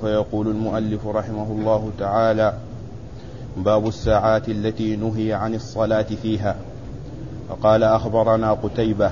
فيقول 0.00 0.48
المؤلف 0.48 1.06
رحمه 1.06 1.52
الله 1.52 1.90
تعالى 1.98 2.54
باب 3.56 3.86
الساعات 3.86 4.48
التي 4.48 4.96
نهي 4.96 5.32
عن 5.32 5.54
الصلاة 5.54 6.06
فيها. 6.22 6.56
فقال 7.48 7.84
أخبرنا 7.84 8.52
قتيبة 8.52 9.10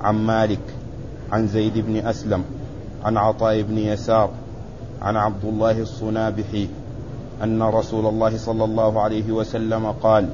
عن 0.00 0.14
مالك 0.14 0.60
عن 1.32 1.46
زيد 1.46 1.78
بن 1.78 1.96
أسلم 1.96 2.44
عن 3.04 3.16
عطاء 3.16 3.62
بن 3.62 3.78
يسار 3.78 4.30
عن 5.02 5.16
عبد 5.16 5.44
الله 5.44 5.80
الصنابحي 5.80 6.68
أن 7.42 7.62
رسول 7.62 8.06
الله 8.06 8.38
صلى 8.38 8.64
الله 8.64 9.00
عليه 9.00 9.32
وسلم 9.32 9.86
قال 9.86 10.28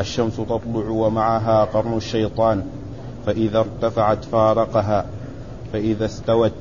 الشمس 0.00 0.36
تطلع 0.36 0.88
ومعها 0.90 1.64
قرن 1.64 1.96
الشيطان 1.96 2.64
فإذا 3.26 3.58
ارتفعت 3.58 4.24
فارقها 4.24 5.06
فإذا 5.72 6.04
استوت 6.04 6.52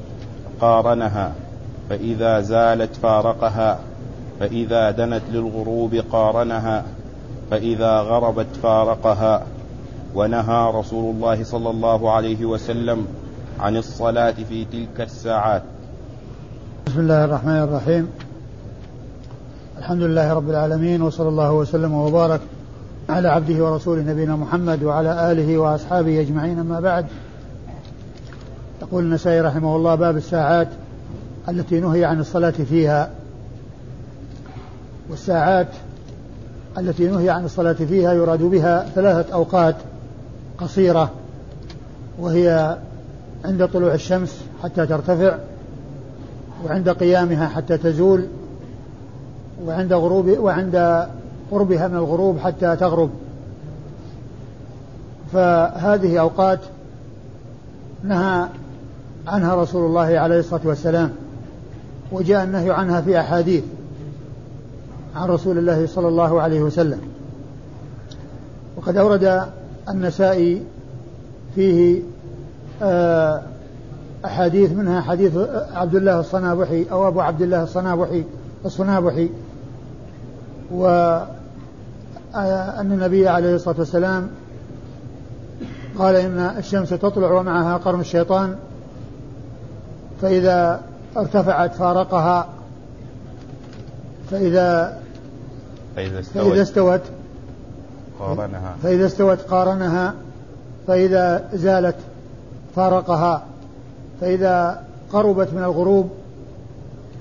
قارنها. 0.62 1.34
فإذا 1.90 2.42
زالت 2.42 2.96
فارقها 2.96 3.80
فإذا 4.40 4.92
دنت 4.92 5.22
للغروب 5.32 5.96
قارنها 6.12 6.84
فإذا 7.52 8.00
غربت 8.00 8.48
فارقها. 8.64 9.44
ونهى 10.16 10.72
رسول 10.76 11.16
الله 11.16 11.44
صلى 11.44 11.70
الله 11.70 12.12
عليه 12.12 12.46
وسلم 12.46 13.08
عن 13.60 13.78
الصلاة 13.78 14.32
في 14.50 14.66
تلك 14.66 15.02
الساعات. 15.02 15.64
بسم 16.88 17.00
الله 17.00 17.26
الرحمن 17.26 17.58
الرحيم. 17.58 18.10
الحمد 19.78 20.02
لله 20.02 20.34
رب 20.34 20.50
العالمين 20.50 21.02
وصلى 21.02 21.30
الله 21.30 21.52
وسلم 21.52 21.94
وبارك 21.94 22.42
على 23.10 23.28
عبده 23.28 23.66
ورسوله 23.66 24.02
نبينا 24.02 24.36
محمد 24.36 24.84
وعلى 24.84 25.32
آله 25.32 25.58
وأصحابه 25.58 26.22
أجمعين 26.22 26.60
أما 26.60 26.80
بعد. 26.80 27.06
يقول 28.82 29.04
النسائي 29.04 29.42
رحمه 29.42 29.76
الله 29.76 29.96
باب 29.96 30.18
الساعات. 30.18 30.68
التي 31.50 31.80
نهي 31.80 32.06
عن 32.06 32.20
الصلاة 32.20 32.52
فيها 32.52 33.10
والساعات 35.10 35.68
التي 36.78 37.08
نهي 37.08 37.30
عن 37.30 37.46
الصلاة 37.46 37.74
فيها 37.74 38.14
يراد 38.14 38.44
بها 38.44 38.86
ثلاثة 38.96 39.34
أوقات 39.34 39.76
قصيرة 40.58 41.12
وهي 42.20 42.78
عند 43.46 43.68
طلوع 43.68 43.94
الشمس 43.94 44.42
حتى 44.64 44.86
ترتفع 44.86 45.38
وعند 46.66 46.90
قيامها 46.90 47.48
حتى 47.48 47.78
تزول 47.78 48.26
وعند 49.66 49.94
غروب 49.94 50.28
وعند 50.28 51.08
قربها 51.52 51.88
من 51.88 51.96
الغروب 51.96 52.40
حتى 52.40 52.76
تغرب. 52.76 53.10
فهذه 55.34 56.20
أوقات 56.20 56.60
نهى 58.04 58.48
عنها 59.28 59.56
رسول 59.56 59.86
الله 59.86 60.20
عليه 60.20 60.40
الصلاة 60.40 60.62
والسلام. 60.66 61.12
وجاء 62.12 62.44
النهي 62.44 62.72
عنها 62.72 63.02
في 63.02 63.20
أحاديث 63.20 63.64
عن 65.16 65.30
رسول 65.30 65.58
الله 65.58 65.88
صلى 65.88 66.08
الله 66.08 66.42
عليه 66.42 66.62
وسلم. 66.62 67.00
وقد 68.78 68.98
أورد 68.98 69.44
النسائي 69.90 70.64
فيه 71.56 72.02
آه، 72.82 73.42
أحاديث 74.26 74.72
منها 74.72 75.02
حديث 75.02 75.38
عبد 75.74 75.96
الله 75.96 76.20
الصنابحي 76.20 76.86
أو 76.92 77.08
أبو 77.08 77.22
عبد 77.22 77.42
الله 77.42 77.64
الصنابحي 77.64 78.24
الصنابحي 78.66 79.30
وأن 80.72 81.28
آه، 82.36 82.82
النبي 82.82 83.28
عليه 83.28 83.56
الصلاة 83.56 83.76
والسلام 83.80 84.30
قال 85.98 86.16
إن 86.16 86.40
الشمس 86.58 86.90
تطلع 86.90 87.32
ومعها 87.32 87.78
قرن 87.78 88.00
الشيطان 88.00 88.56
فإذا 90.22 90.82
ارتفعت 91.18 91.76
فارقها 91.76 92.48
فإذا 94.32 95.00
فإذا 95.96 96.20
استوت, 96.20 96.44
فإذا 96.44 96.62
استوت. 96.62 97.02
قارنها. 98.20 98.76
فإذا 98.84 99.06
استوت 99.06 99.42
قارنها 99.42 100.14
فإذا 100.88 101.50
زالت 101.54 101.96
فارقها 102.76 103.46
فإذا 104.22 104.84
قربت 105.14 105.54
من 105.54 105.64
الغروب 105.64 106.10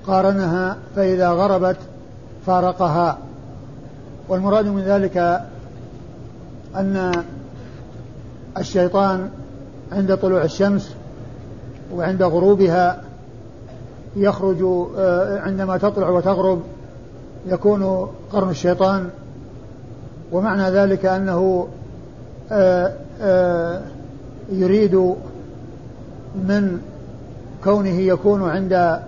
قارنها 0.07 0.77
فإذا 0.97 1.29
غربت 1.29 1.77
فارقها. 2.47 3.19
والمراد 4.29 4.67
من 4.67 4.83
ذلك 4.83 5.43
أن 6.77 7.25
الشيطان 8.59 9.31
عند 9.93 10.17
طلوع 10.17 10.45
الشمس 10.45 10.95
وعند 11.95 12.23
غروبها 12.23 13.03
يخرج 14.17 14.63
آه، 14.99 15.41
عندما 15.41 15.77
تطلع 15.77 16.09
وتغرب 16.09 16.63
يكون 17.47 18.09
قرن 18.33 18.51
الشيطان 18.51 19.11
ومعنى 20.33 20.71
ذلك 20.71 21.07
أنه 21.07 21.69
آه، 22.53 22.93
آه، 23.21 23.83
يريد 24.53 24.95
من 26.35 26.81
كونه 27.65 28.01
يكون 28.01 28.51
عند 28.51 28.99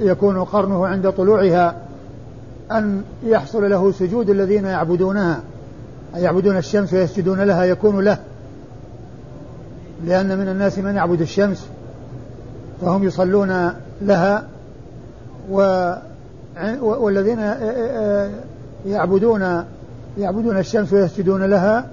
يكون 0.00 0.44
قرنه 0.44 0.86
عند 0.86 1.10
طلوعها 1.12 1.76
أن 2.72 3.02
يحصل 3.24 3.70
له 3.70 3.92
سجود 3.92 4.30
الذين 4.30 4.64
يعبدونها 4.64 5.40
يعبدون 6.14 6.56
الشمس 6.56 6.92
ويسجدون 6.92 7.40
لها 7.40 7.64
يكون 7.64 8.04
له 8.04 8.18
لأن 10.04 10.38
من 10.38 10.48
الناس 10.48 10.78
من 10.78 10.94
يعبد 10.94 11.20
الشمس. 11.20 11.66
فهم 12.80 13.04
يصلون 13.04 13.72
لها 14.02 14.46
و 15.50 15.92
والذين 16.80 17.38
يعبدون 18.86 19.64
يعبدون 20.18 20.58
الشمس 20.58 20.92
ويسجدون 20.92 21.42
لها 21.42 21.88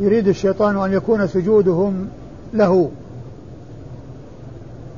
يريد 0.00 0.28
الشيطان 0.28 0.76
أن 0.76 0.92
يكون 0.92 1.26
سجودهم 1.26 2.08
له. 2.54 2.90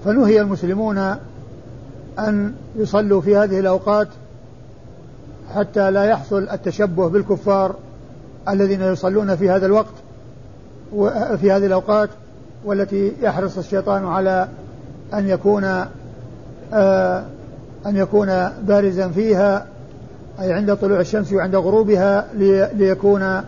فنهي 0.05 0.41
المسلمون 0.41 0.99
أن 2.19 2.55
يصلوا 2.77 3.21
في 3.21 3.37
هذه 3.37 3.61
الأوقات 3.61 4.09
حتى 5.55 5.91
لا 5.91 6.05
يحصل 6.05 6.49
التشبه 6.53 7.09
بالكفار 7.09 7.75
الذين 8.49 8.83
يصلون 8.83 9.37
في 9.37 9.51
هذا 9.51 9.67
الوقت 9.67 9.95
وفي 10.93 11.53
هذه 11.53 11.67
الأوقات 11.67 12.09
والتي 12.65 13.13
يحرص 13.21 13.59
الشيطان 13.59 14.05
على 14.05 14.49
أن 15.15 15.29
يكون 15.29 15.65
آه 16.73 17.25
أن 17.87 17.97
يكون 17.97 18.49
بارزا 18.63 19.09
فيها 19.09 19.67
أي 20.41 20.53
عند 20.53 20.77
طلوع 20.77 21.01
الشمس 21.01 21.33
وعند 21.33 21.57
غروبها 21.57 22.27
ليكون 22.75 23.41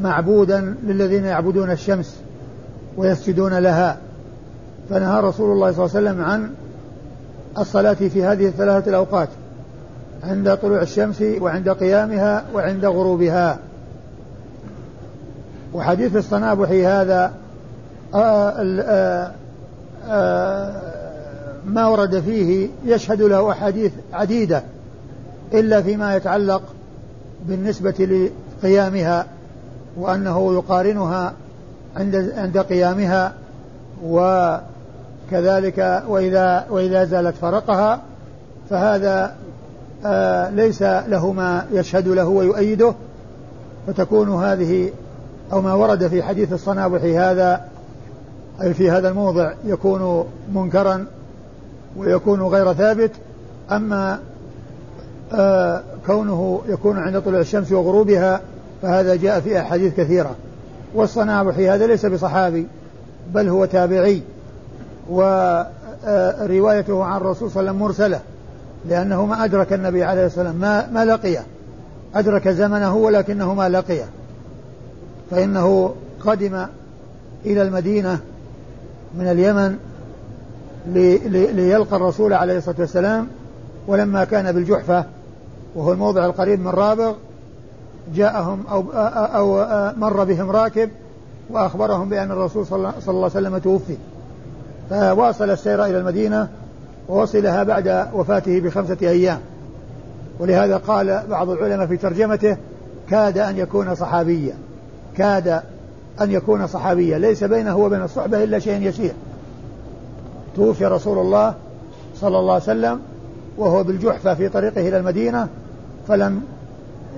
معبودا 0.00 0.74
للذين 0.86 1.24
يعبدون 1.24 1.70
الشمس 1.70 2.20
ويسجدون 2.96 3.58
لها. 3.58 3.96
فنهى 4.90 5.20
رسول 5.20 5.52
الله 5.52 5.72
صلى 5.72 5.84
الله 5.84 5.96
عليه 5.96 6.08
وسلم 6.10 6.24
عن 6.24 6.50
الصلاة 7.58 7.94
في 7.94 8.24
هذه 8.24 8.46
الثلاثة 8.48 8.88
الأوقات 8.88 9.28
عند 10.24 10.56
طلوع 10.56 10.82
الشمس 10.82 11.22
وعند 11.40 11.68
قيامها 11.68 12.44
وعند 12.54 12.84
غروبها. 12.84 13.58
وحديث 15.74 16.16
الصنابحي 16.16 16.86
هذا 16.86 17.32
آآ 18.14 18.54
آآ 18.80 19.32
آآ 20.08 20.89
ما 21.64 21.86
ورد 21.86 22.20
فيه 22.20 22.68
يشهد 22.84 23.22
له 23.22 23.50
أحاديث 23.50 23.92
عديدة 24.12 24.62
إلا 25.54 25.82
فيما 25.82 26.16
يتعلق 26.16 26.62
بالنسبة 27.48 28.30
لقيامها 28.62 29.26
وأنه 29.96 30.54
يقارنها 30.54 31.32
عند 31.96 32.32
عند 32.36 32.58
قيامها 32.58 33.32
وكذلك 34.04 36.02
وإذا 36.08 36.66
وإذا 36.70 37.04
زالت 37.04 37.36
فرقها 37.36 38.00
فهذا 38.70 39.34
آه 40.04 40.50
ليس 40.50 40.82
له 40.82 41.32
ما 41.32 41.66
يشهد 41.72 42.08
له 42.08 42.28
ويؤيده 42.28 42.94
فتكون 43.86 44.44
هذه 44.44 44.90
أو 45.52 45.60
ما 45.60 45.74
ورد 45.74 46.06
في 46.06 46.22
حديث 46.22 46.52
الصنابحي 46.52 47.18
هذا 47.18 47.60
أي 48.62 48.74
في 48.74 48.90
هذا 48.90 49.08
الموضع 49.08 49.52
يكون 49.64 50.24
منكرا 50.54 51.06
ويكون 51.96 52.42
غير 52.42 52.72
ثابت 52.72 53.10
أما 53.70 54.18
آه 55.32 55.82
كونه 56.06 56.60
يكون 56.68 56.98
عند 56.98 57.20
طلوع 57.20 57.40
الشمس 57.40 57.72
وغروبها 57.72 58.40
فهذا 58.82 59.14
جاء 59.16 59.40
في 59.40 59.60
أحاديث 59.60 59.94
كثيرة. 59.94 60.34
والصنابحي 60.94 61.70
هذا 61.70 61.86
ليس 61.86 62.06
بصحابي 62.06 62.66
بل 63.34 63.48
هو 63.48 63.64
تابعي. 63.64 64.22
وروايته 65.10 67.04
عن 67.04 67.16
الرسول 67.16 67.50
صلى 67.50 67.60
الله 67.60 67.70
عليه 67.70 67.70
وسلم 67.70 67.78
مرسلة 67.78 68.20
لأنه 68.88 69.26
ما 69.26 69.44
أدرك 69.44 69.72
النبي 69.72 70.04
عليه 70.04 70.26
الصلاة 70.26 70.44
والسلام 70.44 70.60
ما, 70.60 71.04
ما 71.04 71.04
لقيه 71.04 71.44
أدرك 72.14 72.48
زمنه 72.48 72.96
ولكنه 72.96 73.54
ما 73.54 73.68
لقيه 73.68 74.04
فإنه 75.30 75.94
قدم 76.24 76.66
إلى 77.46 77.62
المدينة 77.62 78.20
من 79.18 79.26
اليمن 79.26 79.78
ليلقى 80.86 81.96
الرسول 81.96 82.32
عليه 82.32 82.58
الصلاة 82.58 82.76
والسلام 82.78 83.26
ولما 83.86 84.24
كان 84.24 84.52
بالجحفة 84.52 85.04
وهو 85.74 85.92
الموضع 85.92 86.26
القريب 86.26 86.60
من 86.60 86.68
رابغ 86.68 87.14
جاءهم 88.14 88.64
أو, 88.70 88.84
أو 89.14 89.66
مر 89.96 90.24
بهم 90.24 90.50
راكب 90.50 90.90
وأخبرهم 91.50 92.08
بأن 92.08 92.30
الرسول 92.30 92.66
صلى 92.66 92.76
الله 92.76 92.94
عليه 93.08 93.24
وسلم 93.24 93.58
توفي. 93.58 93.96
فواصل 94.90 95.50
السير 95.50 95.84
إلى 95.84 95.98
المدينة 95.98 96.48
ووصلها 97.08 97.62
بعد 97.62 98.06
وفاته 98.14 98.60
بخمسة 98.60 98.96
أيام. 99.02 99.38
ولهذا 100.38 100.76
قال 100.76 101.22
بعض 101.30 101.50
العلماء 101.50 101.86
في 101.86 101.96
ترجمته 101.96 102.56
كاد 103.10 103.38
أن 103.38 103.56
يكون 103.56 103.94
صحابيا. 103.94 104.54
كاد 105.16 105.48
أن 106.20 106.30
يكون 106.30 106.66
صحابيا. 106.66 107.18
ليس 107.18 107.44
بينه 107.44 107.76
وبين 107.76 108.02
الصحبة 108.02 108.44
إلا 108.44 108.58
شيء 108.58 108.82
يسير. 108.82 109.12
توفي 110.56 110.86
رسول 110.86 111.18
الله 111.18 111.54
صلى 112.16 112.38
الله 112.38 112.52
عليه 112.52 112.62
وسلم 112.62 113.00
وهو 113.58 113.84
بالجحفة 113.84 114.34
في 114.34 114.48
طريقه 114.48 114.88
إلى 114.88 114.96
المدينة 114.96 115.48
فلم 116.08 116.42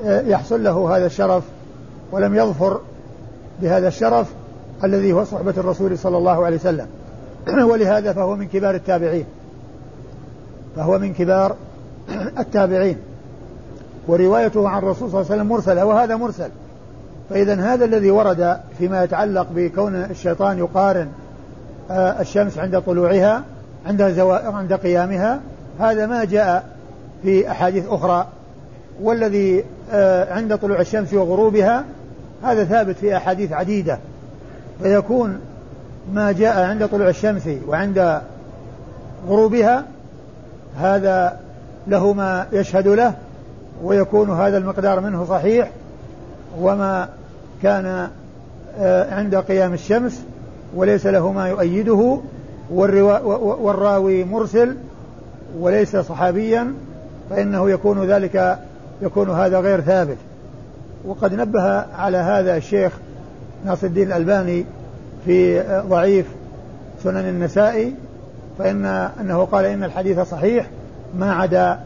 يحصل 0.04 0.64
له 0.64 0.96
هذا 0.96 1.06
الشرف 1.06 1.44
ولم 2.12 2.34
يظفر 2.34 2.80
بهذا 3.62 3.88
الشرف 3.88 4.26
الذي 4.84 5.12
هو 5.12 5.24
صحبة 5.24 5.54
الرسول 5.56 5.98
صلى 5.98 6.16
الله 6.16 6.44
عليه 6.46 6.56
وسلم. 6.56 6.86
ولهذا 7.70 8.12
فهو 8.12 8.36
من 8.36 8.48
كبار 8.48 8.74
التابعين. 8.74 9.24
فهو 10.76 10.98
من 10.98 11.14
كبار 11.14 11.56
التابعين. 12.38 12.96
وروايته 14.08 14.68
عن 14.68 14.78
الرسول 14.78 15.10
صلى 15.10 15.20
الله 15.20 15.32
عليه 15.32 15.42
وسلم 15.42 15.48
مرسلة 15.48 15.84
وهذا 15.84 16.16
مرسل. 16.16 16.48
فإذا 17.30 17.54
هذا 17.54 17.84
الذي 17.84 18.10
ورد 18.10 18.60
فيما 18.78 19.04
يتعلق 19.04 19.46
بكون 19.54 19.94
الشيطان 19.94 20.58
يقارن 20.58 21.00
آه، 21.00 21.21
الشمس 21.92 22.58
عند 22.58 22.80
طلوعها 22.80 23.42
عند 23.86 24.02
عند 24.28 24.72
قيامها. 24.72 25.40
هذا 25.80 26.06
ما 26.06 26.24
جاء 26.24 26.64
في 27.22 27.50
أحاديث 27.50 27.84
أخرى. 27.88 28.26
والذي 29.02 29.64
آه، 29.92 30.34
عند 30.34 30.58
طلوع 30.58 30.80
الشمس 30.80 31.14
وغروبها 31.14 31.84
هذا 32.42 32.64
ثابت 32.64 32.96
في 32.96 33.16
أحاديث 33.16 33.52
عديدة. 33.52 33.98
فيكون 34.82 35.40
ما 36.12 36.32
جاء 36.32 36.60
عند 36.60 36.88
طلوع 36.88 37.08
الشمس 37.08 37.48
وعند 37.68 38.20
غروبها 39.28 39.84
هذا 40.80 41.36
له 41.86 42.12
ما 42.12 42.46
يشهد 42.52 42.88
له 42.88 43.14
ويكون 43.82 44.30
هذا 44.30 44.58
المقدار 44.58 45.00
منه 45.00 45.24
صحيح. 45.24 45.70
وما 46.60 47.08
كان 47.62 48.08
آه، 48.78 49.14
عند 49.14 49.34
قيام 49.34 49.72
الشمس 49.72 50.22
وليس 50.76 51.06
له 51.06 51.32
ما 51.32 51.48
يؤيده 51.48 52.18
والراوي 52.70 54.24
مرسل 54.24 54.76
وليس 55.58 55.96
صحابيا 55.96 56.74
فإنه 57.30 57.70
يكون 57.70 58.04
ذلك 58.04 58.58
يكون 59.02 59.30
هذا 59.30 59.60
غير 59.60 59.80
ثابت. 59.80 60.16
وقد 61.04 61.34
نبه 61.34 61.84
على 61.98 62.16
هذا 62.16 62.56
الشيخ 62.56 62.92
ناصر 63.64 63.86
الدين 63.86 64.06
الألباني 64.06 64.64
في 65.24 65.62
ضعيف 65.88 66.26
سنن 67.04 67.28
النسائي 67.28 67.94
فإن 68.58 68.84
أنه 69.20 69.44
قال 69.44 69.64
إن 69.64 69.84
الحديث 69.84 70.20
صحيح 70.20 70.66
ما 71.18 71.32
عدا 71.32 71.80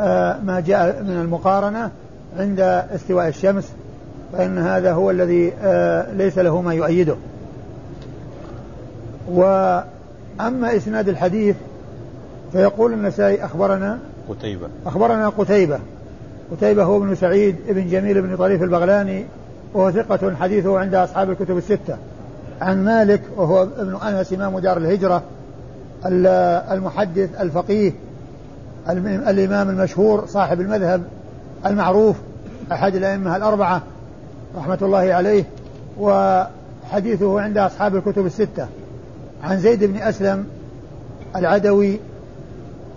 آه، 0.00 0.38
ما 0.44 0.60
جاء 0.60 1.02
من 1.02 1.16
المقارنة 1.16 1.90
عند 2.38 2.60
استواء 2.94 3.28
الشمس 3.28 3.72
فإن 4.32 4.58
هذا 4.58 4.92
هو 4.92 5.10
الذي 5.10 5.52
آه، 5.62 6.12
ليس 6.12 6.38
له 6.38 6.60
ما 6.60 6.74
يؤيده. 6.74 7.16
وأما 9.30 10.76
إسناد 10.76 11.08
الحديث 11.08 11.56
فيقول 12.52 12.92
النسائي 12.92 13.44
أخبرنا 13.44 13.98
قتيبة. 14.28 14.68
أخبرنا 14.86 15.28
قتيبة. 15.28 15.78
قتيبة 16.52 16.84
هو 16.84 16.96
ابن 16.96 17.14
سعيد 17.14 17.56
ابن 17.68 17.88
جميل 17.88 18.22
بن 18.22 18.36
طريف 18.36 18.62
البغلاني 18.62 19.24
وهو 19.74 19.90
ثقة 19.90 20.34
حديثه 20.34 20.78
عند 20.78 20.94
أصحاب 20.94 21.30
الكتب 21.30 21.56
الستة. 21.56 21.96
عن 22.60 22.84
مالك 22.84 23.22
وهو 23.36 23.62
ابن 23.62 23.96
أنس 23.96 24.32
إمام 24.32 24.58
دار 24.58 24.76
الهجرة 24.76 25.22
المحدث 26.72 27.40
الفقيه 27.40 27.92
الإمام 28.88 29.68
المشهور 29.68 30.26
صاحب 30.26 30.60
المذهب 30.60 31.02
المعروف 31.66 32.16
أحد 32.72 32.94
الأئمة 32.94 33.36
الأربعة 33.36 33.82
رحمة 34.56 34.78
الله 34.82 35.14
عليه 35.14 35.44
وحديثه 36.00 37.40
عند 37.40 37.58
أصحاب 37.58 37.96
الكتب 37.96 38.26
الستة. 38.26 38.66
عن 39.42 39.58
زيد 39.58 39.84
بن 39.84 39.96
أسلم 39.96 40.46
العدوي 41.36 42.00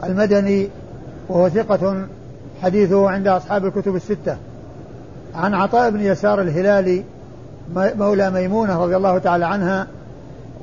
المدني 0.03 0.69
وهو 1.29 1.49
ثقة 1.49 2.05
حديثه 2.61 3.09
عند 3.09 3.27
أصحاب 3.27 3.65
الكتب 3.65 3.95
الستة. 3.95 4.37
عن 5.35 5.53
عطاء 5.53 5.89
بن 5.89 6.01
يسار 6.01 6.41
الهلالي 6.41 7.03
مولى 7.75 8.31
ميمونة 8.31 8.83
رضي 8.83 8.95
الله 8.95 9.17
تعالى 9.17 9.45
عنها 9.45 9.87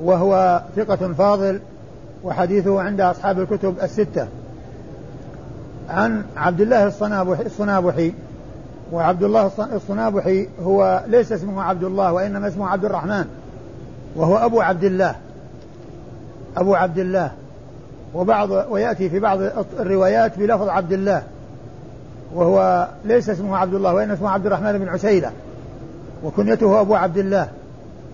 وهو 0.03 0.61
ثقة 0.75 1.13
فاضل 1.13 1.59
وحديثه 2.23 2.81
عند 2.81 3.01
أصحاب 3.01 3.39
الكتب 3.39 3.75
الستة. 3.83 4.27
عن 5.89 6.23
عبد 6.37 6.61
الله 6.61 6.87
الصنابحي, 6.87 7.45
الصنابحي 7.45 8.13
وعبد 8.91 9.23
الله 9.23 9.51
الصنابحي 9.73 10.47
هو 10.63 11.03
ليس 11.07 11.31
اسمه 11.31 11.63
عبد 11.63 11.83
الله 11.83 12.13
وإنما 12.13 12.47
اسمه 12.47 12.67
عبد 12.67 12.85
الرحمن 12.85 13.25
وهو 14.15 14.37
أبو 14.37 14.61
عبد 14.61 14.83
الله. 14.83 15.15
أبو 16.57 16.75
عبد 16.75 16.99
الله. 16.99 17.31
وبعض 18.13 18.49
ويأتي 18.49 19.09
في 19.09 19.19
بعض 19.19 19.39
الروايات 19.79 20.39
بلفظ 20.39 20.69
عبد 20.69 20.93
الله. 20.93 21.23
وهو 22.35 22.87
ليس 23.05 23.29
اسمه 23.29 23.57
عبد 23.57 23.73
الله 23.73 23.93
وإنما 23.93 24.13
اسمه 24.13 24.29
عبد 24.29 24.45
الرحمن 24.45 24.77
بن 24.77 24.89
عسيلة. 24.89 25.31
وكنيته 26.23 26.81
أبو 26.81 26.95
عبد 26.95 27.17
الله. 27.17 27.47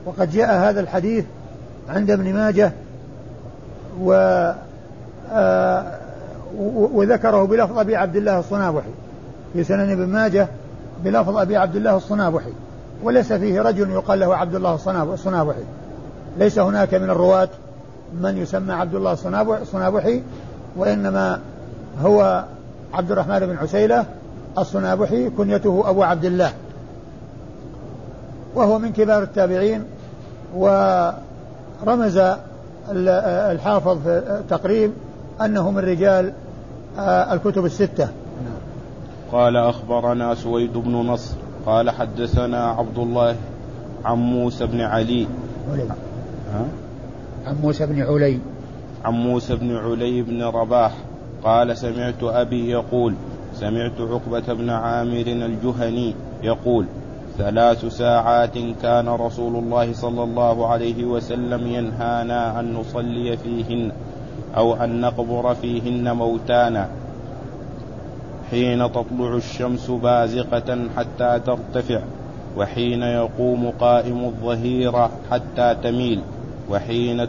وقد 0.05 0.31
جاء 0.31 0.69
هذا 0.69 0.79
الحديث 0.79 1.25
عند 1.89 2.11
ابن 2.11 2.33
ماجه. 2.33 2.71
و 4.01 4.13
آه 5.31 5.83
وذكره 6.93 7.43
بلفظ 7.43 7.79
أبي 7.79 7.95
عبد 7.95 8.15
الله 8.15 8.39
الصنابحي. 8.39 8.89
في 9.53 9.63
سنن 9.63 9.91
ابن 9.91 10.05
ماجه 10.05 10.47
بلفظ 11.03 11.37
أبي 11.37 11.57
عبد 11.57 11.75
الله 11.75 11.97
الصنابحي. 11.97 12.51
وليس 13.03 13.33
فيه 13.33 13.61
رجل 13.61 13.89
يقال 13.89 14.19
له 14.19 14.35
عبد 14.35 14.55
الله 14.55 14.75
الصنابحي. 15.13 15.63
ليس 16.37 16.59
هناك 16.59 16.93
من 16.93 17.09
الرواة 17.09 17.49
من 18.21 18.37
يسمى 18.37 18.73
عبد 18.73 18.95
الله 18.95 19.17
الصنابحي 19.61 20.21
وإنما 20.75 21.39
هو 22.01 22.45
عبد 22.93 23.11
الرحمن 23.11 23.39
بن 23.39 23.57
عسيلة 23.57 24.05
الصنابحي 24.57 25.29
كنيته 25.29 25.89
أبو 25.89 26.03
عبد 26.03 26.25
الله 26.25 26.53
وهو 28.55 28.79
من 28.79 28.91
كبار 28.91 29.23
التابعين 29.23 29.83
ورمز 30.55 32.21
الحافظ 32.89 33.97
في 34.03 34.39
التقريب 34.39 34.91
أنه 35.41 35.71
من 35.71 35.79
رجال 35.79 36.33
آه، 36.99 37.33
الكتب 37.33 37.65
الستة 37.65 38.07
قال 39.31 39.57
أخبرنا 39.57 40.35
سويد 40.35 40.73
بن 40.73 40.91
نصر 40.91 41.35
قال 41.65 41.89
حدثنا 41.89 42.65
عبد 42.65 42.97
الله 42.97 43.35
عن 44.05 44.17
موسى 44.17 44.65
بن 44.65 44.81
علي. 44.81 45.27
ها؟ 46.53 46.65
عن 47.45 47.55
موسى 47.61 47.85
بن 47.85 48.01
علي. 48.01 48.39
عن 49.05 49.13
موسى 49.13 49.55
بن 49.55 49.75
علي 49.75 50.21
بن 50.21 50.43
رباح 50.43 50.91
قال 51.43 51.77
سمعت 51.77 52.23
أبي 52.23 52.69
يقول 52.69 53.13
سمعت 53.53 54.01
عقبة 54.01 54.53
بن 54.53 54.69
عامر 54.69 55.25
الجهني 55.27 56.15
يقول 56.43 56.85
ثلاث 57.37 57.85
ساعات 57.85 58.57
كان 58.81 59.09
رسول 59.09 59.55
الله 59.55 59.93
صلى 59.93 60.23
الله 60.23 60.67
عليه 60.67 61.05
وسلم 61.05 61.67
ينهانا 61.67 62.59
أن 62.59 62.73
نصلي 62.73 63.37
فيهن 63.37 63.91
أو 64.57 64.73
أن 64.73 65.01
نقبر 65.01 65.55
فيهن 65.55 66.11
موتانا. 66.11 66.89
حين 68.51 68.91
تطلع 68.91 69.35
الشمس 69.35 69.91
بازقة 69.91 70.79
حتى 70.97 71.39
ترتفع 71.45 71.99
وحين 72.57 73.03
يقوم 73.03 73.69
قائم 73.79 74.25
الظهيرة 74.25 75.11
حتى 75.31 75.75
تميل. 75.83 76.21
وحين 76.69 77.27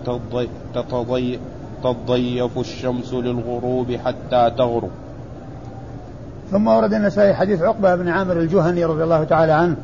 تتضي 0.74 1.38
تضيف 1.84 2.58
الشمس 2.58 3.14
للغروب 3.14 3.92
حتى 3.92 4.52
تغرب. 4.58 4.90
ثم 6.50 6.68
ورد 6.68 6.94
النسائي 6.94 7.34
حديث 7.34 7.62
عقبة 7.62 7.94
بن 7.94 8.08
عامر 8.08 8.32
الجهني 8.32 8.84
رضي 8.84 9.04
الله 9.04 9.24
تعالى 9.24 9.52
عنه 9.52 9.76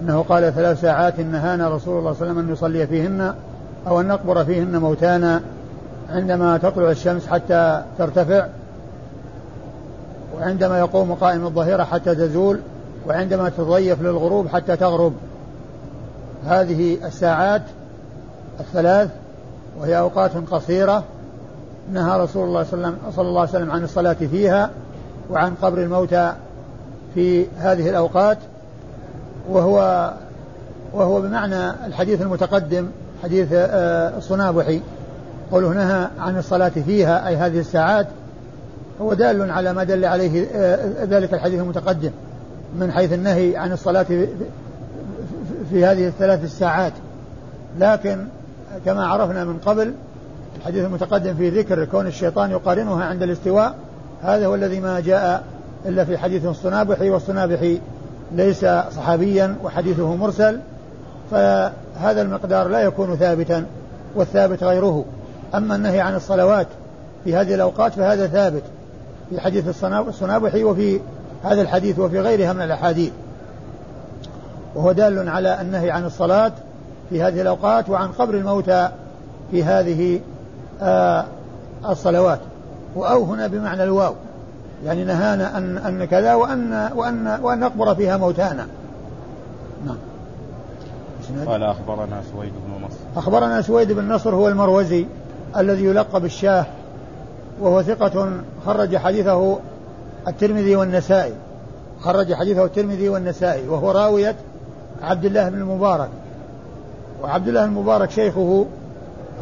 أنه 0.00 0.22
قال 0.22 0.54
ثلاث 0.54 0.80
ساعات 0.80 1.20
نهانا 1.20 1.68
رسول 1.68 1.98
الله 1.98 2.12
صلى 2.12 2.22
الله 2.22 2.30
عليه 2.30 2.32
وسلم 2.32 2.38
أن 2.38 2.52
نصلي 2.52 2.86
فيهن 2.86 3.34
أو 3.86 4.00
أن 4.00 4.08
نقبر 4.08 4.44
فيهن 4.44 4.76
موتانا 4.76 5.40
عندما 6.10 6.58
تطلع 6.58 6.90
الشمس 6.90 7.26
حتى 7.26 7.82
ترتفع 7.98 8.46
وعندما 10.36 10.78
يقوم 10.78 11.14
قائم 11.14 11.44
الظهيرة 11.46 11.84
حتى 11.84 12.14
تزول 12.14 12.60
وعندما 13.06 13.48
تضيف 13.48 14.02
للغروب 14.02 14.48
حتى 14.48 14.76
تغرب. 14.76 15.12
هذه 16.46 17.06
الساعات 17.06 17.62
الثلاث 18.60 19.10
وهي 19.80 19.98
أوقات 19.98 20.30
قصيرة 20.50 21.04
نهى 21.92 22.20
رسول 22.20 22.48
الله 22.48 22.64
صلى 23.16 23.28
الله 23.28 23.40
عليه 23.40 23.50
وسلم 23.50 23.70
عن 23.70 23.84
الصلاة 23.84 24.12
فيها 24.12 24.70
وعن 25.30 25.54
قبر 25.54 25.78
الموتى 25.78 26.32
في 27.14 27.46
هذه 27.58 27.90
الأوقات 27.90 28.38
وهو 29.48 30.10
وهو 30.92 31.20
بمعنى 31.20 31.70
الحديث 31.70 32.22
المتقدم 32.22 32.88
حديث 33.22 33.48
آه، 33.52 34.18
الصنابحي 34.18 34.80
قوله 35.52 35.68
نهى 35.68 36.08
عن 36.18 36.38
الصلاة 36.38 36.68
فيها 36.68 37.28
أي 37.28 37.36
هذه 37.36 37.58
الساعات 37.58 38.06
هو 39.00 39.14
دال 39.14 39.50
على 39.50 39.72
ما 39.72 39.84
دل 39.84 40.04
عليه 40.04 40.46
آه، 40.54 41.04
ذلك 41.04 41.34
الحديث 41.34 41.60
المتقدم 41.60 42.10
من 42.78 42.92
حيث 42.92 43.12
النهي 43.12 43.56
عن 43.56 43.72
الصلاة 43.72 44.02
في, 44.02 44.28
في 45.70 45.84
هذه 45.84 46.06
الثلاث 46.06 46.44
الساعات. 46.44 46.92
لكن 47.78 48.26
كما 48.84 49.06
عرفنا 49.06 49.44
من 49.44 49.58
قبل 49.58 49.94
الحديث 50.56 50.84
المتقدم 50.84 51.34
في 51.34 51.50
ذكر 51.50 51.84
كون 51.84 52.06
الشيطان 52.06 52.50
يقارنها 52.50 53.04
عند 53.04 53.22
الاستواء 53.22 53.74
هذا 54.22 54.46
هو 54.46 54.54
الذي 54.54 54.80
ما 54.80 55.00
جاء 55.00 55.44
إلا 55.86 56.04
في 56.04 56.18
حديث 56.18 56.46
الصنابحي 56.46 57.10
والصنابحي 57.10 57.80
ليس 58.32 58.66
صحابيا 58.96 59.56
وحديثه 59.64 60.16
مرسل 60.16 60.60
فهذا 61.30 62.22
المقدار 62.22 62.68
لا 62.68 62.80
يكون 62.80 63.16
ثابتا 63.16 63.66
والثابت 64.14 64.64
غيره. 64.64 65.04
أما 65.54 65.76
النهي 65.76 66.00
عن 66.00 66.14
الصلوات 66.14 66.66
في 67.24 67.36
هذه 67.36 67.54
الأوقات 67.54 67.92
فهذا 67.92 68.26
ثابت 68.26 68.62
في 69.30 69.40
حديث 69.40 69.84
الصنابحي 70.08 70.64
وفي 70.64 71.00
هذا 71.44 71.62
الحديث 71.62 71.98
وفي 71.98 72.20
غيرها 72.20 72.52
من 72.52 72.62
الأحاديث. 72.62 73.12
وهو 74.74 74.92
دال 74.92 75.28
على 75.28 75.60
النهي 75.60 75.90
عن 75.90 76.04
الصلاة 76.04 76.52
في 77.10 77.22
هذه 77.22 77.40
الأوقات 77.40 77.88
وعن 77.88 78.12
قبر 78.12 78.34
الموتى 78.34 78.88
في 79.50 79.64
هذه 79.64 80.20
آه 80.82 81.24
الصلوات. 81.88 82.40
وأو 82.96 83.24
هنا 83.24 83.46
بمعنى 83.46 83.84
الواو. 83.84 84.14
يعني 84.84 85.04
نهانا 85.04 85.58
أن 85.58 85.78
أن 85.78 86.04
كذا 86.04 86.34
وأن 86.34 86.90
وأن 86.94 87.38
وأن 87.42 87.60
نقبر 87.60 87.94
فيها 87.94 88.16
موتانا. 88.16 88.66
نعم. 89.86 89.96
قال 91.46 91.62
أخبرنا 91.62 92.22
سويد 92.32 92.52
بن 92.66 92.84
نصر. 92.84 92.96
أخبرنا 93.16 93.62
سويد 93.62 93.92
بن 93.92 94.08
نصر 94.12 94.34
هو 94.34 94.48
المروزي 94.48 95.06
الذي 95.56 95.84
يلقب 95.84 96.24
الشاه 96.24 96.66
وهو 97.60 97.82
ثقة 97.82 98.30
خرج 98.66 98.96
حديثه 98.96 99.58
الترمذي 100.28 100.76
والنسائي. 100.76 101.34
خرج 102.00 102.34
حديثه 102.34 102.64
الترمذي 102.64 103.08
والنسائي 103.08 103.68
وهو 103.68 103.90
راوية 103.90 104.36
عبد 105.02 105.24
الله 105.24 105.48
بن 105.48 105.58
المبارك. 105.58 106.08
وعبد 107.22 107.48
الله 107.48 107.64
المبارك 107.64 108.10
شيخه 108.10 108.66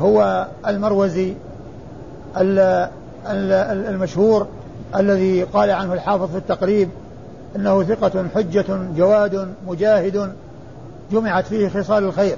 هو 0.01 0.47
المروزي 0.67 1.35
المشهور 3.27 4.47
الذي 4.97 5.43
قال 5.43 5.71
عنه 5.71 5.95
الحافظ 5.95 6.31
في 6.31 6.37
التقريب 6.37 6.89
إنه 7.57 7.83
ثقة 7.83 8.29
حجة 8.35 8.67
جواد 8.97 9.49
مجاهد 9.67 10.33
جمعت 11.13 11.47
فيه 11.47 11.69
خصال 11.69 12.05
الخير. 12.05 12.37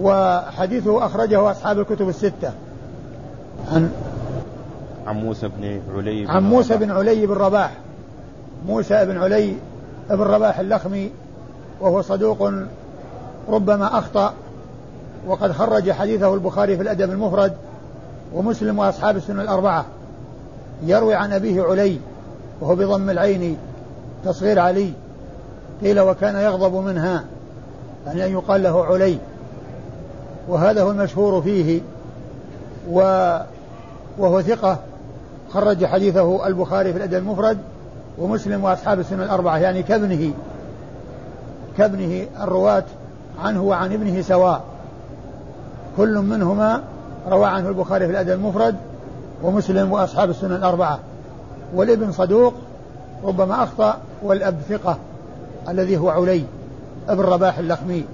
وحديثه 0.00 1.06
أخرجه 1.06 1.50
أصحاب 1.50 1.78
الكتب 1.78 2.08
الستة. 2.08 2.52
عن 3.72 3.90
عن 5.06 5.16
موسى 5.16 5.48
بن 5.48 5.80
علي 5.96 6.24
بن 6.24 6.30
عن 6.30 6.42
موسى 6.42 6.76
بن 6.76 6.90
علي 6.90 7.26
بن 7.26 7.34
رباح. 7.34 7.72
موسى 8.66 9.06
بن 9.06 9.18
علي 9.18 9.54
بن 10.10 10.20
رباح 10.20 10.58
اللخمي 10.58 11.10
وهو 11.80 12.02
صدوق 12.02 12.52
ربما 13.48 13.98
أخطأ 13.98 14.34
وقد 15.26 15.52
خرج 15.52 15.90
حديثه 15.90 16.34
البخاري 16.34 16.76
في 16.76 16.82
الأدب 16.82 17.10
المفرد 17.10 17.52
ومسلم 18.34 18.78
وأصحاب 18.78 19.16
السنة 19.16 19.42
الأربعة. 19.42 19.84
يروي 20.86 21.14
عن 21.14 21.32
أبيه 21.32 21.62
علي 21.62 21.98
وهو 22.60 22.74
بضم 22.74 23.10
العين 23.10 23.56
تصغير 24.24 24.58
علي. 24.58 24.92
قيل 25.82 26.00
وكان 26.00 26.36
يغضب 26.36 26.74
منها 26.74 27.24
يعني 28.06 28.26
أن 28.26 28.32
يقال 28.32 28.62
له 28.62 28.84
علي. 28.84 29.18
وهذا 30.48 30.82
هو 30.82 30.90
المشهور 30.90 31.42
فيه. 31.42 31.80
و 32.90 33.00
وهو 34.18 34.42
ثقة. 34.42 34.78
خرج 35.52 35.84
حديثه 35.84 36.46
البخاري 36.46 36.92
في 36.92 36.98
الأدب 36.98 37.14
المفرد 37.14 37.58
ومسلم 38.18 38.64
وأصحاب 38.64 39.00
السنة 39.00 39.24
الأربعة 39.24 39.58
يعني 39.58 39.82
كابنه 39.82 40.32
كابنه 41.78 42.26
الرواة 42.40 42.84
عنه 43.42 43.62
وعن 43.62 43.92
ابنه 43.92 44.22
سواء. 44.22 44.62
كل 45.96 46.18
منهما 46.18 46.82
روى 47.30 47.46
عنه 47.46 47.68
البخاري 47.68 48.06
في 48.06 48.12
الأدب 48.12 48.30
المفرد 48.30 48.76
ومسلم 49.42 49.92
وأصحاب 49.92 50.30
السنن 50.30 50.52
الأربعة. 50.52 50.98
والابن 51.74 52.12
صدوق 52.12 52.54
ربما 53.24 53.62
أخطأ 53.62 53.98
والأب 54.22 54.56
ثقة 54.68 54.98
الذي 55.68 55.96
هو 55.96 56.08
علي 56.08 56.44
ابن 57.08 57.22
رباح 57.22 57.58
اللخمي. 57.58 58.04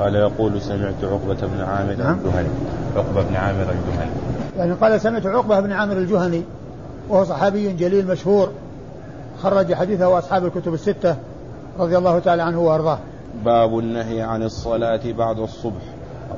قال 0.00 0.14
يقول 0.14 0.60
سمعت 0.62 1.04
عقبة 1.04 1.46
بن 1.46 1.60
عامر 1.60 1.94
نعم. 1.94 2.18
الجهني. 2.18 2.48
عقبة 2.96 3.22
بن 3.22 3.36
عامر 3.36 3.62
الجهني. 3.62 4.10
يعني 4.58 4.72
قال 4.72 5.00
سمعت 5.00 5.26
عقبة 5.26 5.60
بن 5.60 5.72
عامر 5.72 5.96
الجهني 5.96 6.42
وهو 7.08 7.24
صحابي 7.24 7.72
جليل 7.72 8.06
مشهور 8.06 8.50
خرج 9.42 9.74
حديثه 9.74 10.18
أصحاب 10.18 10.44
الكتب 10.44 10.74
الستة 10.74 11.16
رضي 11.78 11.98
الله 11.98 12.18
تعالى 12.18 12.42
عنه 12.42 12.60
وأرضاه. 12.60 12.98
باب 13.44 13.78
النهي 13.78 14.22
عن 14.22 14.42
الصلاة 14.42 15.00
بعد 15.18 15.38
الصبح. 15.38 15.82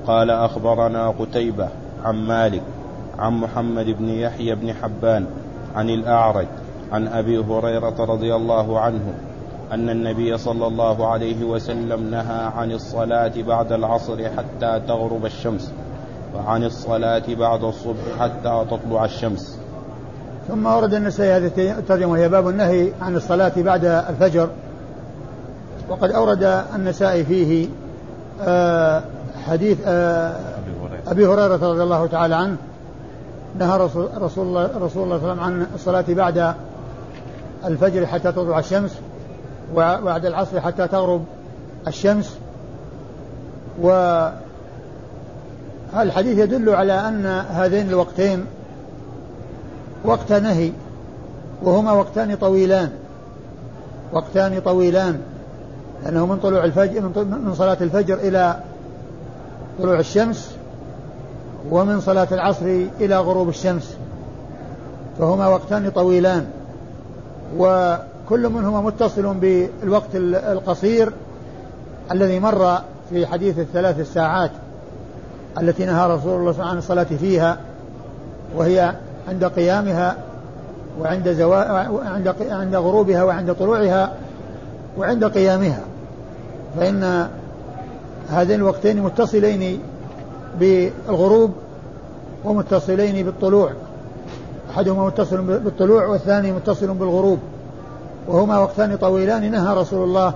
قال 0.06 0.30
أخبرنا 0.30 1.08
قتيبة 1.08 1.68
عن 2.04 2.26
مالك 2.26 2.62
عن 3.18 3.32
محمد 3.32 3.86
بن 3.86 4.08
يحيى 4.08 4.54
بن 4.54 4.72
حبان 4.72 5.26
عن 5.74 5.90
الأعرج 5.90 6.46
عن 6.92 7.08
أبي 7.08 7.38
هريرة 7.38 8.04
رضي 8.04 8.34
الله 8.34 8.80
عنه 8.80 9.14
أن 9.72 9.90
النبي 9.90 10.38
صلى 10.38 10.66
الله 10.66 11.06
عليه 11.06 11.44
وسلم 11.44 12.10
نهى 12.10 12.50
عن 12.56 12.72
الصلاة 12.72 13.32
بعد 13.36 13.72
العصر 13.72 14.28
حتى 14.36 14.80
تغرب 14.88 15.26
الشمس 15.26 15.72
وعن 16.36 16.64
الصلاة 16.64 17.22
بعد 17.28 17.64
الصبح 17.64 18.18
حتى 18.20 18.64
تطلع 18.70 19.04
الشمس. 19.04 19.58
ثم 20.48 20.66
ورد 20.66 20.94
النسائي 20.94 21.32
هذه 21.32 21.78
الترجمة 21.78 22.12
وهي 22.12 22.28
باب 22.28 22.48
النهي 22.48 22.92
عن 23.02 23.16
الصلاة 23.16 23.52
بعد 23.56 23.84
الفجر. 23.84 24.48
وقد 25.88 26.10
أورد 26.10 26.64
النسائي 26.74 27.24
فيه 27.24 27.68
آه، 28.40 29.02
حديث 29.46 29.78
آه، 29.86 30.36
أبي 31.06 31.26
هريرة. 31.26 31.56
رضي 31.56 31.82
الله 31.82 32.06
تعالى 32.06 32.34
عنه 32.34 32.56
نهى 33.58 33.78
رسول, 33.78 34.08
رسول 34.22 34.46
الله 34.46 34.70
رسول 34.80 35.02
الله 35.02 35.18
صلى 35.18 35.32
الله 35.32 35.32
عليه 35.32 35.32
وسلم 35.32 35.40
عن 35.40 35.66
الصلاة 35.74 36.04
بعد 36.08 36.54
الفجر 37.64 38.06
حتى 38.06 38.32
تطلع 38.32 38.58
الشمس 38.58 38.98
وبعد 39.74 40.26
العصر 40.26 40.60
حتى 40.60 40.88
تغرب 40.88 41.24
الشمس. 41.88 42.36
و 43.82 44.28
الحديث 45.96 46.38
يدل 46.38 46.68
على 46.70 46.92
أن 46.92 47.26
هذين 47.50 47.88
الوقتين 47.88 48.46
وقت 50.04 50.32
نهي 50.32 50.72
وهما 51.62 51.92
وقتان 51.92 52.36
طويلان 52.36 52.90
وقتان 54.12 54.60
طويلان. 54.60 55.20
لأنه 56.04 56.26
من 56.26 56.36
طلوع 56.38 56.64
الفجر 56.64 57.00
من 57.26 57.54
صلاة 57.54 57.76
الفجر 57.80 58.14
إلى 58.14 58.56
طلوع 59.82 59.98
الشمس 59.98 60.56
ومن 61.70 62.00
صلاة 62.00 62.28
العصر 62.32 62.66
إلى 63.00 63.18
غروب 63.18 63.48
الشمس. 63.48 63.96
فهما 65.18 65.48
وقتان 65.48 65.90
طويلان. 65.90 66.46
وكل 67.58 68.48
منهما 68.48 68.80
متصل 68.80 69.34
بالوقت 69.34 70.14
القصير 70.14 71.12
الذي 72.12 72.40
مر 72.40 72.78
في 73.10 73.26
حديث 73.26 73.58
الثلاث 73.58 74.00
الساعات 74.00 74.50
التي 75.60 75.86
نهى 75.86 76.06
رسول 76.06 76.10
الله 76.10 76.20
صلى 76.24 76.30
الله 76.32 76.40
عليه 76.40 76.48
وسلم 76.50 76.64
عن 76.68 76.78
الصلاة 76.78 77.18
فيها 77.18 77.58
وهي 78.56 78.94
عند 79.28 79.44
قيامها 79.44 80.16
وعند 81.00 81.28
زوا... 81.28 81.64
عند 82.50 82.74
غروبها 82.74 83.22
وعند 83.22 83.54
طلوعها 83.54 84.12
وعند 84.98 85.24
قيامها. 85.24 85.80
فإن 86.76 87.28
هذين 88.30 88.60
الوقتين 88.60 89.02
متصلين 89.02 89.80
بالغروب 90.60 91.52
ومتصلين 92.44 93.24
بالطلوع. 93.24 93.72
أحدهما 94.70 95.06
متصل 95.06 95.42
بالطلوع 95.42 96.06
والثاني 96.06 96.52
متصل 96.52 96.94
بالغروب. 96.94 97.38
وهما 98.28 98.58
وقتان 98.58 98.96
طويلان 98.96 99.50
نهى 99.50 99.74
رسول 99.74 100.04
الله 100.04 100.34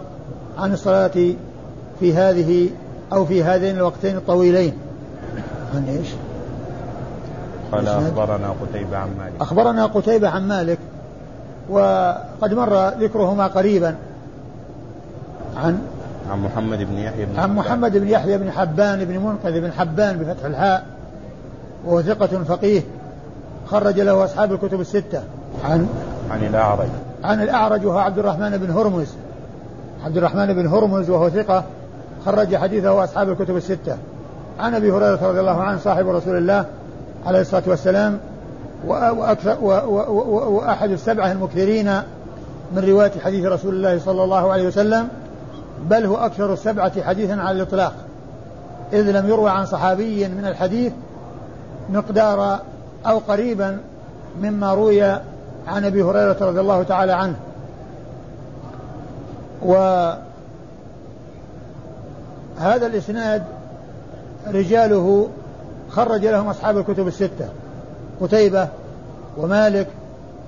عن 0.59 0.73
الصلاة 0.73 1.35
في 2.01 2.15
هذه 2.15 2.71
أو 3.13 3.25
في 3.25 3.45
هذين 3.45 3.77
الوقتين 3.77 4.17
الطويلين. 4.17 4.73
عن 5.75 5.85
إيش؟ 5.89 6.09
قال 7.73 7.89
أخبرنا 7.89 8.55
قتيبة 8.63 8.97
عن 8.97 9.09
مالك. 9.19 9.33
أخبرنا 9.41 9.87
قتيبة 9.87 10.29
عن 10.29 10.49
مالك. 10.49 10.79
وقد 11.71 12.55
مر 12.55 12.89
ذكرهما 12.89 13.47
قريبا 13.47 13.97
عن 15.57 15.79
عن 16.31 16.43
محمد 16.43 16.79
بن 16.79 16.99
يحيى 16.99 17.25
بن 17.25 17.39
عن 17.39 17.55
محمد 17.55 17.97
بن 17.97 18.09
يحيى 18.09 18.39
بن 18.39 18.51
حبان 18.51 19.05
بن 19.05 19.19
منقذ 19.19 19.61
بن 19.61 19.73
حبان 19.73 20.19
بفتح 20.19 20.45
الحاء 20.45 20.87
وهو 21.85 22.03
ثقة 22.03 22.27
فقيه 22.27 22.83
خرج 23.67 24.01
له 24.01 24.25
أصحاب 24.25 24.53
الكتب 24.53 24.81
الستة. 24.81 25.23
عن؟ 25.65 25.89
عن 26.31 26.47
الأعرج. 26.47 26.89
عن 27.25 27.43
الأعرج 27.43 27.87
وهو 27.87 27.99
عبد 27.99 28.19
الرحمن 28.19 28.57
بن 28.57 28.71
هرمز. 28.71 29.09
عبد 30.05 30.17
الرحمن 30.17 30.53
بن 30.53 30.67
هرمز 30.67 31.11
وهو 31.11 31.29
ثقة 31.29 31.65
خرج 32.27 32.57
حديثه 32.57 33.05
أصحاب 33.05 33.31
الكتب 33.31 33.57
الستة. 33.57 33.97
عن 34.61 34.75
أبي 34.75 34.93
هريرة 34.93 35.29
رضي 35.29 35.41
الله 35.41 35.63
عنه 35.63 35.79
صاحب 35.79 36.09
رسول 36.09 36.37
الله 36.37 36.65
عليه 37.27 37.41
الصلاة 37.41 37.63
والسلام 37.67 38.19
وأكثر 38.87 39.65
وأحد 40.51 40.91
السبعة 40.91 41.33
المكثرين 41.33 41.93
من 42.73 42.85
رواية 42.85 43.13
حديث 43.25 43.47
رسول 43.47 43.75
الله 43.75 43.99
صلى 43.99 44.25
الله 44.25 44.53
عليه 44.53 44.67
وسلم. 44.67 45.09
بل 45.83 46.07
هو 46.07 46.17
أكثر 46.17 46.53
السبعة 46.53 47.03
حديثا 47.03 47.33
على 47.33 47.57
الإطلاق. 47.57 47.95
إذ 48.93 49.11
لم 49.11 49.29
يروى 49.29 49.51
عن 49.51 49.67
صحابي 49.67 50.29
من 50.29 50.45
الحديث 50.45 50.93
مقدار 51.91 52.61
أو 53.07 53.19
قريبا 53.19 53.79
مما 54.43 54.75
روي 54.75 55.03
عن 55.67 55.85
أبي 55.85 56.03
هريرة 56.03 56.37
رضي 56.41 56.61
الله 56.61 56.83
تعالى 56.83 57.13
عنه. 57.13 57.37
وهذا 59.63 60.21
الإسناد 62.61 63.43
رجاله 64.47 65.29
خرج 65.91 66.27
لهم 66.27 66.49
أصحاب 66.49 66.79
الكتب 66.79 67.07
الستة 67.07 67.49
قتيبة 68.21 68.69
ومالك 69.37 69.87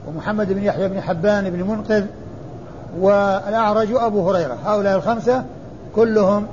ومحمد 0.09 0.53
بن 0.53 0.63
يحيى 0.63 0.89
بن 0.89 1.01
حبان 1.01 1.51
بن 1.51 1.63
منقذ 1.63 2.05
والأعرج 3.01 3.93
أبو 3.93 4.31
هريرة. 4.31 4.57
هؤلاء 4.65 4.97
الخمسة 4.97 5.45
كلهم 5.95 6.47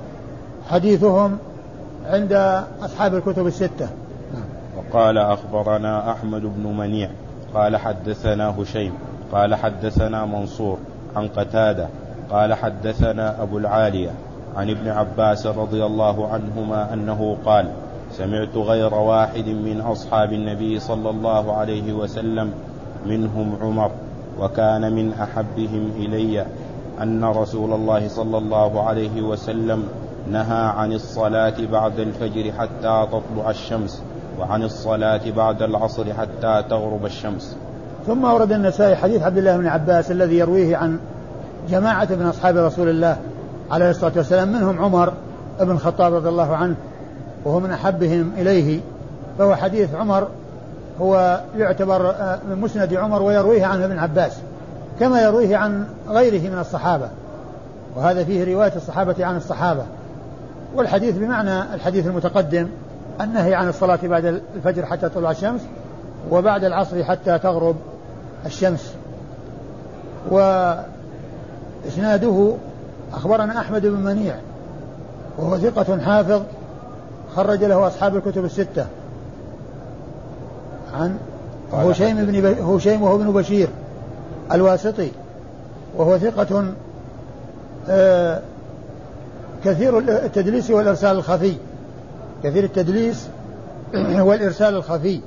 حديثهم 0.69 1.37
عند 2.05 2.63
أصحاب 2.81 3.15
الكتب 3.15 3.47
الستة. 3.47 3.87
وقال 4.77 5.17
أخبرنا 5.17 6.11
أحمد 6.11 6.41
بن 6.41 6.77
منيع 6.77 7.09
قال 7.53 7.77
حدثنا 7.77 8.61
هشيم 8.61 8.93
قال 9.31 9.55
حدثنا 9.55 10.25
منصور 10.25 10.77
عن 11.15 11.27
قتادة 11.27 11.87
قال 12.31 12.53
حدثنا 12.53 13.43
أبو 13.43 13.57
العالية 13.57 14.11
عن 14.55 14.69
ابن 14.69 14.89
عباس 14.89 15.47
رضي 15.47 15.85
الله 15.85 16.27
عنهما 16.27 16.93
أنه 16.93 17.37
قال 17.45 17.71
سمعت 18.11 18.57
غير 18.57 18.93
واحد 18.93 19.47
من 19.47 19.81
أصحاب 19.81 20.33
النبي 20.33 20.79
صلى 20.79 21.09
الله 21.09 21.55
عليه 21.55 21.93
وسلم 21.93 22.53
منهم 23.05 23.57
عمر 23.61 23.91
وكان 24.39 24.95
من 24.95 25.13
أحبهم 25.13 25.91
إلي 25.95 26.45
أن 27.01 27.25
رسول 27.25 27.73
الله 27.73 28.07
صلى 28.07 28.37
الله 28.37 28.83
عليه 28.83 29.21
وسلم 29.21 29.83
نهى 30.31 30.65
عن 30.65 30.93
الصلاة 30.93 31.53
بعد 31.71 31.99
الفجر 31.99 32.51
حتى 32.51 33.07
تطلع 33.11 33.49
الشمس 33.49 34.01
وعن 34.39 34.63
الصلاة 34.63 35.31
بعد 35.31 35.61
العصر 35.61 36.13
حتى 36.13 36.63
تغرب 36.69 37.05
الشمس. 37.05 37.57
ثم 38.07 38.23
ورد 38.23 38.51
النسائي 38.51 38.95
حديث 38.95 39.23
عبد 39.23 39.37
الله 39.37 39.57
بن 39.57 39.67
عباس 39.67 40.11
الذي 40.11 40.37
يرويه 40.37 40.77
عن 40.77 40.99
جماعة 41.69 42.07
من 42.11 42.25
أصحاب 42.25 42.57
رسول 42.57 42.89
الله 42.89 43.17
عليه 43.71 43.89
الصلاة 43.89 44.11
والسلام 44.15 44.47
منهم 44.47 44.79
عمر 44.79 45.13
بن 45.59 45.71
الخطاب 45.71 46.13
رضي 46.13 46.29
الله 46.29 46.55
عنه 46.55 46.75
وهو 47.45 47.59
من 47.59 47.71
أحبهم 47.71 48.31
إليه 48.37 48.79
فهو 49.39 49.55
حديث 49.55 49.95
عمر 49.95 50.27
هو 51.01 51.41
يعتبر 51.57 52.09
آه، 52.09 52.39
من 52.49 52.61
مسند 52.61 52.93
عمر 52.93 53.21
ويرويه 53.21 53.65
عنه 53.65 53.85
ابن 53.85 53.99
عباس 53.99 54.33
كما 54.99 55.21
يرويه 55.21 55.57
عن 55.57 55.85
غيره 56.09 56.49
من 56.49 56.59
الصحابة. 56.59 57.09
وهذا 57.95 58.23
فيه 58.23 58.55
رواية 58.55 58.75
الصحابة 58.75 59.25
عن 59.25 59.37
الصحابة. 59.37 59.83
والحديث 60.75 61.17
بمعنى 61.17 61.73
الحديث 61.73 62.07
المتقدم 62.07 62.67
النهي 63.21 63.55
عن 63.55 63.69
الصلاة 63.69 63.99
بعد 64.03 64.41
الفجر 64.55 64.85
حتى 64.85 65.09
تطلع 65.09 65.31
الشمس 65.31 65.61
وبعد 66.31 66.63
العصر 66.63 67.03
حتى 67.03 67.39
تغرب 67.39 67.75
الشمس. 68.45 68.93
وإسناده 70.31 70.85
أخبرنا 73.13 73.59
أحمد 73.59 73.85
بن 73.85 73.99
منيع 73.99 74.35
وهو 75.37 75.57
ثقة 75.57 75.99
حافظ 75.99 76.41
خرج 77.35 77.63
له 77.63 77.87
أصحاب 77.87 78.15
الكتب 78.15 78.45
الستة. 78.45 78.85
عن 80.95 81.17
هشيم 81.73 82.25
بن 82.25 82.63
هشيم 82.63 83.01
وهو 83.01 83.15
ابن 83.15 83.31
بشير 83.31 83.67
الواسطي 84.51 85.11
وهو 85.97 86.17
ثقة 86.17 86.65
آه 87.89 88.41
كثير 89.65 89.99
التدليس 89.99 90.69
والإرسال 90.69 91.17
الخفي. 91.17 91.53
كثير 92.43 92.63
التدليس 92.63 93.27
والإرسال 94.27 94.75
الخفي. 94.75 95.21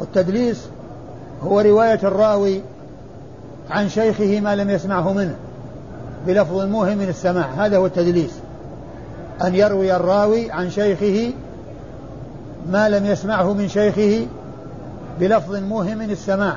والتدليس 0.00 0.66
هو 1.42 1.60
رواية 1.60 2.00
الراوي 2.02 2.60
عن 3.70 3.88
شيخه 3.88 4.40
ما 4.40 4.56
لم 4.56 4.70
يسمعه 4.70 5.12
منه 5.12 5.36
بلفظ 6.26 6.60
موهم 6.60 6.98
من 6.98 7.08
السماع. 7.08 7.46
هذا 7.46 7.76
هو 7.76 7.86
التدليس. 7.86 8.32
أن 9.44 9.54
يروي 9.54 9.96
الراوي 9.96 10.50
عن 10.50 10.70
شيخه 10.70 11.32
ما 12.68 12.88
لم 12.88 13.06
يسمعه 13.06 13.52
من 13.52 13.68
شيخه 13.68 14.26
بلفظ 15.20 15.56
موهم 15.56 16.02
السماع. 16.02 16.56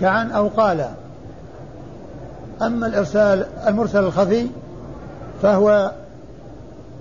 كعن 0.00 0.30
أو 0.30 0.48
قال. 0.48 0.86
أما 2.62 2.86
الإرسال 2.86 3.46
المرسل 3.66 4.04
الخفي 4.04 4.46
فهو 5.42 5.92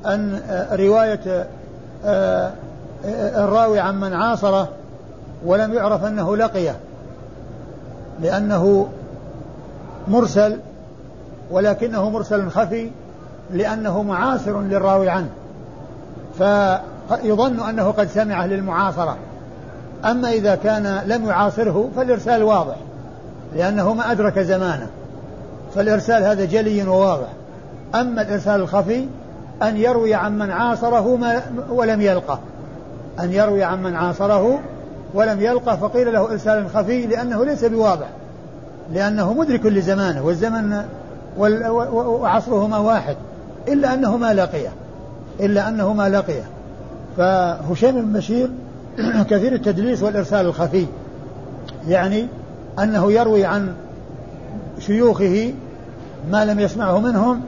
أن 0.06 0.42
رواية 0.72 1.48
آه، 2.06 2.52
الراوي 3.36 3.80
عن 3.80 4.00
من 4.00 4.14
عاصره 4.14 4.70
ولم 5.46 5.74
يعرف 5.74 6.06
أنه 6.06 6.38
لقيه 6.38 6.76
لأنه 8.22 8.90
مرسل 10.08 10.60
ولكنه 11.52 12.10
مرسل 12.10 12.50
خفي 12.50 12.92
لأنه 13.52 14.04
معاصر 14.04 14.62
للراوي 14.62 15.10
عنه. 15.10 15.30
فيظن 17.22 17.70
أنه 17.70 17.92
قد 17.92 18.08
سمعه 18.08 18.46
للمعاصرة. 18.46 19.18
أما 20.06 20.32
إذا 20.32 20.56
كان 20.56 21.02
لم 21.06 21.26
يعاصره 21.26 21.90
فالإرسال 21.96 22.44
واضح 22.44 22.76
لأنه 23.56 23.94
ما 23.94 24.12
أدرك 24.12 24.40
زمانه 24.40 24.88
فالإرسال 25.76 26.24
هذا 26.24 26.46
جلي 26.46 26.84
وواضح. 26.88 27.28
أما 27.96 28.22
الإرسال 28.22 28.62
الخفي 28.62 29.06
أن 29.64 29.78
يروي 29.78 30.14
عن 30.14 30.38
من 30.38 30.52
عاصره 30.52 31.16
ما 31.16 31.42
ولم 31.70 32.02
يلقه. 32.02 32.40
أن 33.20 33.34
يروي 33.34 33.64
عن 33.64 33.84
من 33.84 33.96
عاصره 33.96 34.60
ولم 35.14 35.42
يلقه 35.42 35.76
فقيل 35.76 36.14
له 36.14 36.32
إرسال 36.32 36.70
خفي 36.70 37.06
لأنه 37.06 37.46
ليس 37.46 37.66
بواضح 37.66 38.08
لأنه 38.94 39.34
مدرك 39.34 39.66
لزمانه 39.66 40.26
والزمن 40.26 40.84
وعصرهما 41.38 42.78
واحد 42.78 43.16
إلا 43.68 43.94
أنه 43.94 44.18
ما 44.18 44.34
لقيه 44.34 44.70
إلا 45.40 45.68
أنه 45.68 45.94
ما 45.94 46.10
لقيه. 46.10 46.44
فهشام 47.18 48.02
بن 48.02 48.14
بشير 48.14 48.50
كثير 49.30 49.54
التدليس 49.54 50.04
والإرسال 50.04 50.46
الخفي 50.46 50.86
يعني 51.88 52.28
أنه 52.80 53.12
يروي 53.12 53.46
عن 53.46 53.74
شيوخه 54.80 55.54
ما 56.32 56.46
لم 56.46 56.60
يسمعه 56.60 57.00
منهم 57.00 57.42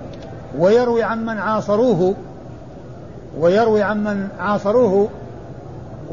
ويروي 0.59 1.03
عن 1.03 1.25
من 1.25 1.37
عاصروه 1.37 2.15
ويروي 3.39 3.83
عن 3.83 4.03
من 4.03 4.27
عاصروه 4.39 5.09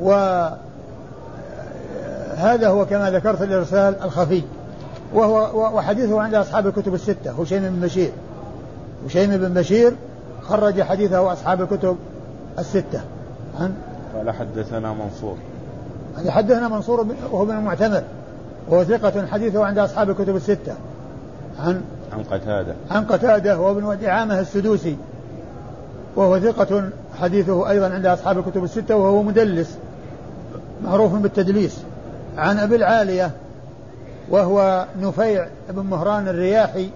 وهذا 0.03 0.59
هو 2.69 2.87
كما 2.87 3.11
ذكرت 3.11 3.43
الإرسال 3.43 4.03
الخفي 4.03 4.43
وهو 5.15 5.77
وحديثه 5.77 6.21
عند 6.21 6.35
أصحاب 6.35 6.67
الكتب 6.67 6.95
الستة 6.95 7.43
هشيم 7.43 7.63
بن 7.63 7.81
بشير. 7.81 8.13
هشيم 9.07 9.37
بن 9.37 9.49
بشير 9.55 9.93
خرج 10.43 10.83
حديثه 10.83 11.33
أصحاب 11.33 11.63
الكتب 11.63 11.97
الستة. 12.59 13.01
عن 13.61 13.75
قال 14.17 14.31
حدثنا 14.31 14.93
منصور. 14.93 15.37
حدثنا 16.29 16.69
منصور 16.69 17.07
وهو 17.31 17.45
من 17.45 17.57
المعتمر 17.57 18.03
وهو 18.69 18.85
ثقة 18.85 19.27
حديثه 19.27 19.65
عند 19.65 19.79
أصحاب 19.79 20.11
الكتب 20.11 20.37
الستة. 20.37 20.75
عن 21.61 21.83
عن 22.13 22.23
قتادة. 22.23 22.75
عن 22.91 23.05
قتادة 23.05 23.61
وهو 23.61 23.71
ابن 23.71 23.99
دعامة 24.03 24.41
السدوسي 24.41 24.97
وهو 26.17 26.39
ثقة 26.41 26.89
حديثه 27.21 27.71
أيضا 27.71 27.91
عند 27.95 28.07
أصحاب 28.07 28.39
الكتب 28.39 28.65
الستة 28.65 28.97
وهو 28.97 29.23
مدلس 29.23 29.79
معروف 30.85 31.15
بالتدليس. 31.15 31.83
عن 32.39 32.59
أبي 32.59 32.77
العالية 32.77 33.31
وهو 34.31 34.87
نفيع 35.01 35.47
بن 35.71 35.83
مهران 35.83 36.29
الرياحي 36.29 36.91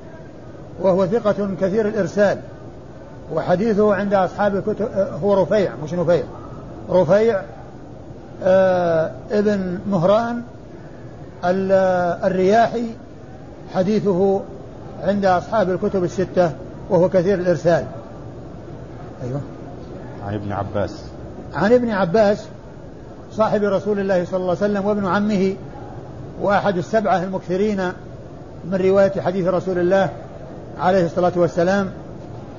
وهو 0.81 1.07
ثقة 1.07 1.51
كثير 1.61 1.89
الإرسال 1.89 2.39
وحديثه 3.33 3.95
عند 3.95 4.15
أصحاب 4.15 4.57
الكتب 4.57 4.89
هو 5.23 5.43
رفيع 5.43 5.73
مش 5.85 5.95
نفيع. 5.95 6.25
رفيع 6.91 7.41
آه 8.43 9.11
ابن 9.31 9.79
مهران 9.91 10.43
الرياحي 12.25 12.85
حديثه 13.75 14.41
عند 15.03 15.25
أصحاب 15.25 15.71
الكتب 15.71 16.05
الستة 16.05 16.53
وهو 16.91 17.09
كثير 17.09 17.39
الإرسال. 17.39 17.85
أيوه. 19.23 19.41
عن 20.27 20.35
ابن 20.35 20.53
عباس. 20.53 21.03
عن 21.55 21.73
ابن 21.73 21.91
عباس 21.91 22.45
صاحب 23.33 23.63
رسول 23.63 23.99
الله 23.99 24.25
صلى 24.25 24.37
الله 24.37 24.57
عليه 24.63 24.73
وسلم 24.73 24.87
وابن 24.87 25.07
عمه 25.07 25.55
وأحد 26.43 26.77
السبعة 26.79 27.23
المكثرين 27.23 27.93
من 28.65 28.75
رواية 28.75 29.21
حديث 29.21 29.47
رسول 29.47 29.79
الله 29.79 30.11
عليه 30.79 31.07
الصلاة 31.07 31.33
والسلام 31.37 31.91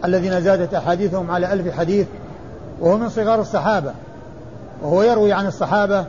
الذين 0.05 0.41
زادت 0.41 0.73
أحاديثهم 0.73 1.31
على 1.31 1.53
ألف 1.53 1.79
حديث 1.79 2.07
وهو 2.79 2.97
من 2.97 3.09
صغار 3.09 3.41
الصحابة. 3.41 3.91
وهو 4.81 5.03
يروي 5.03 5.33
عن 5.33 5.47
الصحابة 5.47 6.05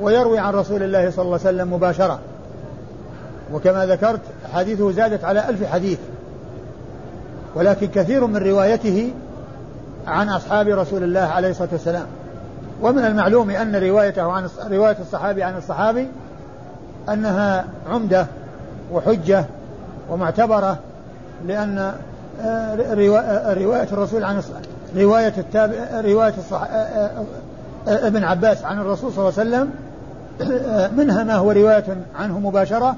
ويروي 0.00 0.38
عن 0.38 0.54
رسول 0.54 0.82
الله 0.82 1.10
صلى 1.10 1.24
الله 1.24 1.38
عليه 1.44 1.56
وسلم 1.56 1.72
مباشرة 1.72 2.18
وكما 3.52 3.86
ذكرت 3.86 4.20
حديثه 4.54 4.92
زادت 4.92 5.24
على 5.24 5.48
ألف 5.48 5.64
حديث 5.64 5.98
ولكن 7.54 7.86
كثير 7.86 8.26
من 8.26 8.36
روايته 8.36 9.12
عن 10.06 10.28
أصحاب 10.28 10.68
رسول 10.68 11.02
الله 11.02 11.20
عليه 11.20 11.50
الصلاة 11.50 11.68
والسلام 11.72 12.06
ومن 12.82 13.04
المعلوم 13.04 13.50
أن 13.50 13.76
روايته 13.76 14.32
عن 14.32 14.48
رواية 14.70 14.96
الصحابي 15.00 15.42
عن 15.42 15.56
الصحابي 15.56 16.08
أنها 17.08 17.64
عمدة 17.88 18.26
وحجة 18.92 19.44
ومعتبرة 20.10 20.78
لأن 21.46 21.78
آه، 21.78 22.74
آه، 22.74 23.54
رواية 23.54 23.88
الرسول 23.92 24.24
عن 24.24 24.42
رواية 24.96 25.34
التابع 25.38 26.00
رواية. 26.00 26.34
آه، 26.52 27.10
ابن 27.86 28.24
عباس 28.24 28.64
عن 28.64 28.78
الرسول 28.78 29.12
صلى 29.12 29.28
الله 29.28 29.38
عليه 29.38 29.50
وسلم 29.50 29.70
منها 30.98 31.24
ما 31.24 31.34
هو 31.34 31.50
رواية 31.50 31.96
عنه 32.18 32.38
مباشرة 32.38 32.96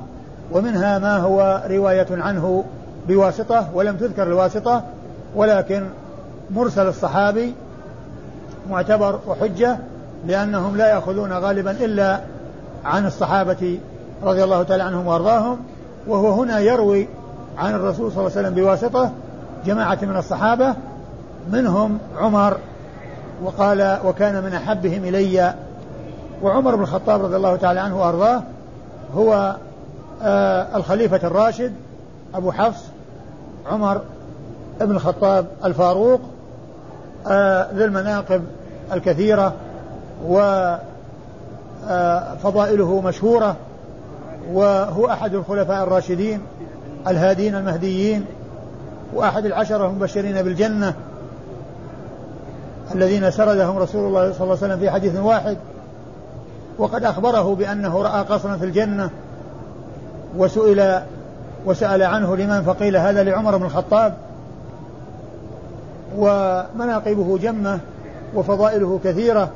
ومنها 0.53 0.99
ما 0.99 1.17
هو 1.17 1.63
رواية 1.71 2.07
عنه 2.11 2.65
بواسطة 3.09 3.69
ولم 3.75 3.97
تذكر 3.97 4.23
الواسطة 4.23 4.83
ولكن 5.35 5.87
مرسل 6.51 6.87
الصحابي 6.87 7.55
معتبر 8.71 9.21
وحجة 9.27 9.79
لأنهم 10.27 10.77
لا 10.77 10.89
يأخذون 10.89 11.33
غالبا 11.33 11.71
إلا 11.71 12.21
عن 12.85 13.07
الصحابة 13.07 13.79
رضي 14.23 14.45
الله 14.45 14.63
تعالى 14.63 14.83
عنهم 14.83 15.07
وأرضاهم 15.07 15.59
وهو 16.07 16.33
هنا 16.33 16.61
يروي 16.61 17.09
عن 17.59 17.75
الرسول 17.75 18.13
صلى 18.13 18.21
الله 18.21 18.37
عليه 18.37 18.49
وسلم 18.49 18.55
بواسطة 18.55 19.11
جماعة 19.67 19.99
من 20.03 20.17
الصحابة 20.17 20.75
منهم 21.53 21.99
عمر 22.19 22.57
وقال 23.45 23.99
وكان 24.05 24.45
من 24.45 24.55
أحبهم 24.55 25.05
إلي 25.05 25.55
وعمر 26.43 26.77
بن 26.77 26.83
الخطاب 26.83 27.25
رضي 27.25 27.37
الله 27.37 27.57
تعالى 27.57 27.81
عنه 27.81 28.01
وأرضاه 28.01 28.43
هو 29.15 29.57
آه 30.23 30.77
الخليفة 30.77 31.27
الراشد 31.27 31.73
أبو 32.35 32.53
حفص 32.53 32.83
عمر 33.67 34.01
بن 34.81 34.91
الخطاب 34.91 35.47
الفاروق 35.65 36.21
آه 37.27 37.71
المناقب 37.71 38.45
الكثيرة 38.93 39.53
وفضائله 41.87 43.01
مشهورة 43.01 43.57
وهو 44.53 45.07
أحد 45.11 45.35
الخلفاء 45.35 45.83
الراشدين 45.83 46.41
الهادين 47.07 47.55
المهديين 47.55 48.25
وأحد 49.15 49.47
العشرة 49.47 49.87
المبشرين 49.87 50.43
بالجنة. 50.43 50.95
الذين 52.95 53.31
سردهم 53.31 53.79
رسول 53.79 54.07
الله 54.07 54.33
صلى 54.33 54.41
الله 54.41 54.57
عليه 54.63 54.67
وسلم 54.67 54.79
في 54.79 54.91
حديث 54.91 55.17
واحد 55.17 55.57
وقد 56.79 57.05
أخبره 57.05 57.55
بأنه 57.55 58.03
رأى 58.03 58.23
قصرا 58.23 58.57
في 58.57 58.65
الجنة 58.65 59.11
وسئل 60.37 61.01
وسأل 61.67 62.03
عنه 62.03 62.37
لمن 62.37 62.63
فقيل 62.63 62.97
هذا 62.97 63.23
لعمر 63.23 63.57
بن 63.57 63.65
الخطاب 63.65 64.15
ومناقبه 66.17 67.39
جمة 67.39 67.81
وفضائله 68.35 69.01
كثيرة 69.05 69.51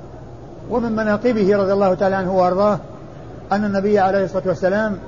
ومن 0.71 0.93
مناقبه 0.93 1.57
رضي 1.57 1.73
الله 1.73 1.95
تعالى 1.95 2.17
عنه 2.17 2.37
وأرضاه 2.37 2.79
أن 3.53 3.65
النبي 3.65 3.99
عليه 3.99 4.25
الصلاة 4.25 4.43
والسلام 4.47 4.99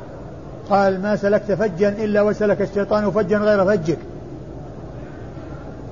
قال 0.71 1.03
ما 1.03 1.17
سلكت 1.17 1.53
فجا 1.53 1.89
إلا 1.89 2.23
وسلك 2.23 2.63
الشيطان 2.63 3.11
فجا 3.11 3.39
غير 3.39 3.65
فجك. 3.65 3.99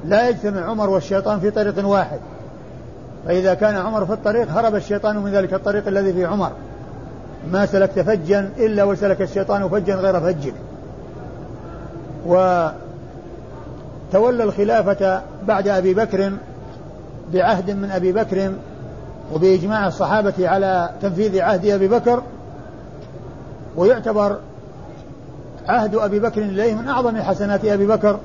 لا 0.05 0.29
يجتمع 0.29 0.65
عمر 0.65 0.91
والشيطان 0.91 1.41
في 1.41 1.51
طريق 1.51 1.87
واحد. 1.87 2.19
فإذا 3.27 3.55
كان 3.55 3.77
عمر 3.77 4.07
في 4.07 4.13
الطريق 4.13 4.51
هرب 4.51 4.75
الشيطان 4.75 5.17
من 5.17 5.33
ذلك 5.33 5.55
الطريق 5.55 5.89
الذي 5.89 6.13
في 6.13 6.25
عمر. 6.25 6.53
ما 7.53 7.67
سلكت 7.67 7.99
فجا 7.99 8.51
إلا 8.59 8.85
وسلك 8.85 9.23
الشيطان 9.23 9.69
فجا 9.69 9.95
غير 9.95 10.21
فجك. 10.21 10.55
وتولى 12.27 12.75
الخلافة 14.45 15.23
بعد 15.47 15.69
أبي 15.69 15.95
بكر 15.95 16.33
بعهد 17.33 17.71
من 17.71 17.91
أبي 17.91 18.13
بكر 18.13 18.53
وبإجماع 19.35 19.87
الصحابة 19.87 20.49
على 20.49 20.91
تنفيذ 21.03 21.41
عهد 21.41 21.67
أبي 21.67 21.89
بكر 21.89 22.23
ويعتبر 23.77 24.37
عهد 25.69 25.95
أبي 25.95 26.21
بكر 26.21 26.43
إليه 26.43 26.75
من 26.75 26.89
أعظم 26.89 27.17
حسنات 27.17 27.65
أبي 27.65 27.87
بكر. 27.87 28.19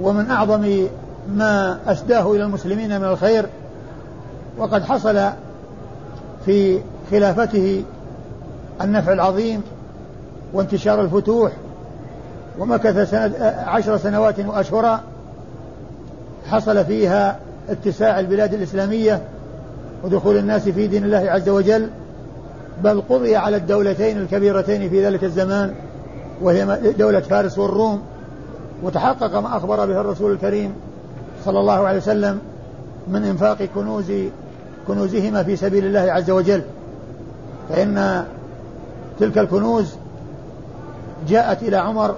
ومن 0.00 0.30
أعظم 0.30 0.86
ما 1.34 1.78
أسداه 1.86 2.32
إلى 2.32 2.44
المسلمين 2.44 3.00
من 3.00 3.06
الخير 3.06 3.46
وقد 4.58 4.82
حصل 4.82 5.28
في 6.46 6.80
خلافته 7.10 7.84
النفع 8.80 9.12
العظيم 9.12 9.62
وانتشار 10.52 11.00
الفتوح 11.00 11.52
ومكث 12.58 13.10
سنة 13.10 13.32
عشر 13.66 13.96
سنوات 13.96 14.40
وأشهرا 14.40 15.00
حصل 16.50 16.84
فيها 16.84 17.38
اتساع 17.68 18.20
البلاد 18.20 18.54
الإسلامية 18.54 19.22
ودخول 20.04 20.36
الناس 20.36 20.68
في 20.68 20.86
دين 20.86 21.04
الله 21.04 21.18
عز 21.30 21.48
وجل 21.48 21.88
بل 22.84 23.02
قضي 23.08 23.36
على 23.36 23.56
الدولتين 23.56 24.18
الكبيرتين 24.18 24.90
في 24.90 25.06
ذلك 25.06 25.24
الزمان 25.24 25.74
وهي 26.42 26.78
دولة 26.98 27.20
فارس 27.20 27.58
والروم. 27.58 28.02
وتحقق 28.82 29.34
ما 29.34 29.56
أخبر 29.56 29.86
به 29.86 30.00
الرسول 30.00 30.32
الكريم 30.32 30.74
صلى 31.44 31.60
الله 31.60 31.86
عليه 31.86 31.98
وسلم 31.98 32.40
من 33.08 33.24
إنفاق 33.24 33.62
كنوز 33.62 34.12
كنوزهما 34.86 35.42
في 35.42 35.56
سبيل 35.56 35.86
الله 35.86 36.12
عز 36.12 36.30
وجل. 36.30 36.62
فإن 37.68 38.24
تلك 39.20 39.38
الكنوز 39.38 39.94
جاءت 41.28 41.62
إلى 41.62 41.76
عمر 41.76 42.14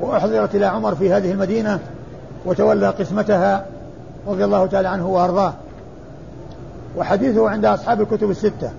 وأحضرت 0.00 0.54
إلى 0.54 0.66
عمر 0.66 0.94
في 0.94 1.12
هذه 1.12 1.32
المدينة 1.32 1.78
وتولى 2.46 2.88
قسمتها 2.88 3.66
رضي 4.28 4.44
الله 4.44 4.66
تعالى 4.66 4.88
عنه 4.88 5.08
وأرضاه. 5.08 5.52
وحديثه 6.96 7.50
عند 7.50 7.64
أصحاب 7.64 8.00
الكتب 8.00 8.30
الستة. 8.30 8.70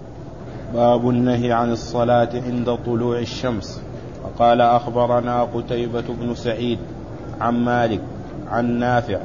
باب 0.73 1.09
النهي 1.09 1.51
عن 1.51 1.71
الصلاة 1.71 2.29
عند 2.33 2.77
طلوع 2.85 3.19
الشمس. 3.19 3.81
وقال 4.23 4.61
أخبرنا 4.61 5.43
قتيبة 5.43 6.03
بن 6.09 6.35
سعيد 6.35 6.79
عن 7.41 7.65
مالك 7.65 8.01
عن 8.51 8.79
نافع 8.79 9.19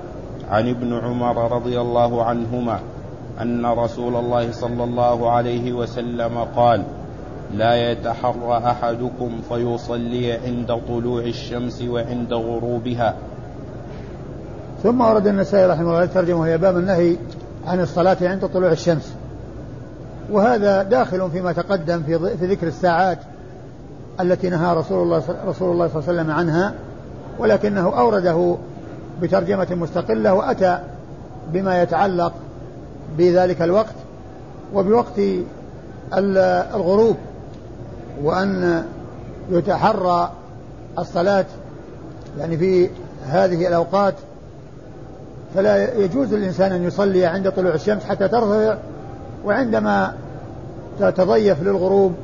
عن 0.51 0.69
ابن 0.69 0.99
عمر 0.99 1.53
رضي 1.53 1.81
الله 1.81 2.25
عنهما 2.25 2.81
أن 3.41 3.67
رسول 3.67 4.17
الله 4.17 4.53
صلى 4.53 4.85
الله 4.85 5.31
عليه 5.31 5.73
وسلم 5.73 6.39
قال 6.57 6.83
لا 7.55 7.91
يتحرى 7.91 8.63
أحدكم 8.65 9.31
فيصلي 9.49 10.33
عند 10.33 10.81
طلوع 10.89 11.23
الشمس 11.23 11.83
وعند 11.83 12.33
غروبها. 12.33 13.15
ثم 14.83 15.01
ورد 15.01 15.27
النسائي 15.27 15.67
رحمه 15.67 15.91
الله 15.91 16.03
الترجمة 16.03 16.41
وهي 16.41 16.59
باب 16.59 16.77
النهي 16.77 17.17
عن 17.67 17.81
الصلاة 17.81 18.17
عند 18.23 18.47
طلوع 18.47 18.73
الشمس. 18.73 19.15
وهذا 20.33 20.83
داخل 20.83 21.31
فيما 21.31 21.53
تقدم 21.53 22.03
في, 22.03 22.37
في 22.37 22.47
ذكر 22.47 22.67
الساعات 22.67 23.19
التي 24.21 24.51
نهى 24.51 24.77
رسول 24.77 25.03
الله 25.03 25.23
رسول 25.47 25.73
الله 25.73 25.89
صلى 25.89 26.01
الله 26.01 26.09
عليه 26.09 26.21
وسلم 26.21 26.31
عنها. 26.31 26.75
ولكنه 27.41 27.99
أورده 27.99 28.57
بترجمة 29.23 29.67
مستقلة 29.71 30.35
وأتى 30.35 30.79
بما 31.53 31.83
يتعلق 31.83 32.33
بذلك 33.19 33.63
الوقت 33.63 33.95
وبوقت 34.75 35.21
الغروب 36.75 37.17
وأن 38.23 38.85
يتحرى 39.51 40.31
الصلاة 40.99 41.45
يعني 42.39 42.57
في 42.57 42.91
هذه 43.27 43.69
الأوقات. 43.69 44.15
فلا 45.55 45.99
يجوز 45.99 46.35
للإنسان 46.35 46.73
أن 46.73 46.85
يصلي 46.85 47.27
عند 47.27 47.51
طلوع 47.51 47.75
الشمس 47.75 48.05
حتى 48.05 48.29
ترتفع 48.29 48.77
وعندما 49.45 50.15
تتضيف 51.01 51.63
للغروب 51.63 52.15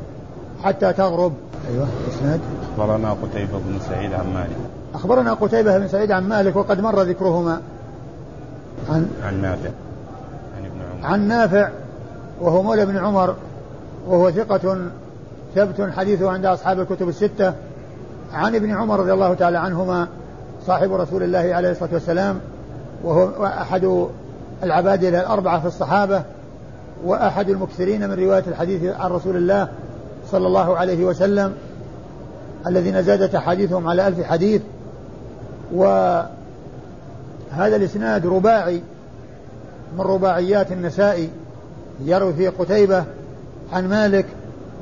حتى 0.62 0.92
تغرب. 0.92 1.32
أيوة 1.70 1.88
إسناد. 2.08 2.40
أخبرنا 2.72 3.12
قتيبة 3.12 3.58
بن 3.58 3.78
سعيد 3.88 4.12
عن 4.12 4.34
مالك. 4.34 4.56
أخبرنا 4.96 5.34
قتيبة 5.34 5.78
بن 5.78 5.88
سعيد 5.88 6.12
عن 6.12 6.28
مالك 6.28 6.56
وقد 6.56 6.80
مر 6.80 7.02
ذكرهما. 7.02 7.60
عن 8.90 9.10
عن 9.24 9.42
نافع 9.42 9.70
عن 10.58 10.64
ابن 10.64 10.80
عمر. 10.80 11.06
عن 11.06 11.28
نافع 11.28 11.70
وهو 12.40 12.62
مولى 12.62 12.82
ابن 12.82 12.96
عمر 12.96 13.34
وهو 14.08 14.30
ثقة 14.30 14.78
ثبت 15.54 15.90
حديثه 15.96 16.30
عند 16.30 16.46
أصحاب 16.46 16.80
الكتب 16.80 17.08
الستة. 17.08 17.52
عن 18.32 18.54
ابن 18.54 18.70
عمر 18.70 19.00
رضي 19.00 19.12
الله 19.12 19.34
تعالى 19.34 19.58
عنهما 19.58 20.08
صاحب 20.66 20.92
رسول 20.92 21.22
الله 21.22 21.54
عليه 21.54 21.70
الصلاة 21.70 21.90
والسلام 21.92 22.40
وهو 23.04 23.46
أحد 23.46 24.06
العبادلة 24.62 25.20
الأربعة 25.20 25.60
في 25.60 25.66
الصحابة 25.66 26.22
وأحد 27.04 27.48
المكثرين 27.48 28.08
من 28.08 28.14
رواية 28.24 28.44
الحديث 28.46 28.94
عن 28.94 29.10
رسول 29.10 29.36
الله 29.36 29.68
صلى 30.30 30.46
الله 30.46 30.76
عليه 30.76 31.04
وسلم 31.04 31.54
الذين 32.66 33.02
زادت 33.02 33.34
أحاديثهم 33.34 33.88
على 33.88 34.08
ألف 34.08 34.22
حديث. 34.22 34.62
وهذا 35.72 36.26
الإسناد 37.56 38.26
رباعي 38.26 38.82
من 39.98 40.00
رباعيات 40.00 40.72
النسائي 40.72 41.30
يروي 42.04 42.32
فيه 42.32 42.48
قتيبة 42.58 43.04
عن 43.72 43.88
مالك 43.88 44.26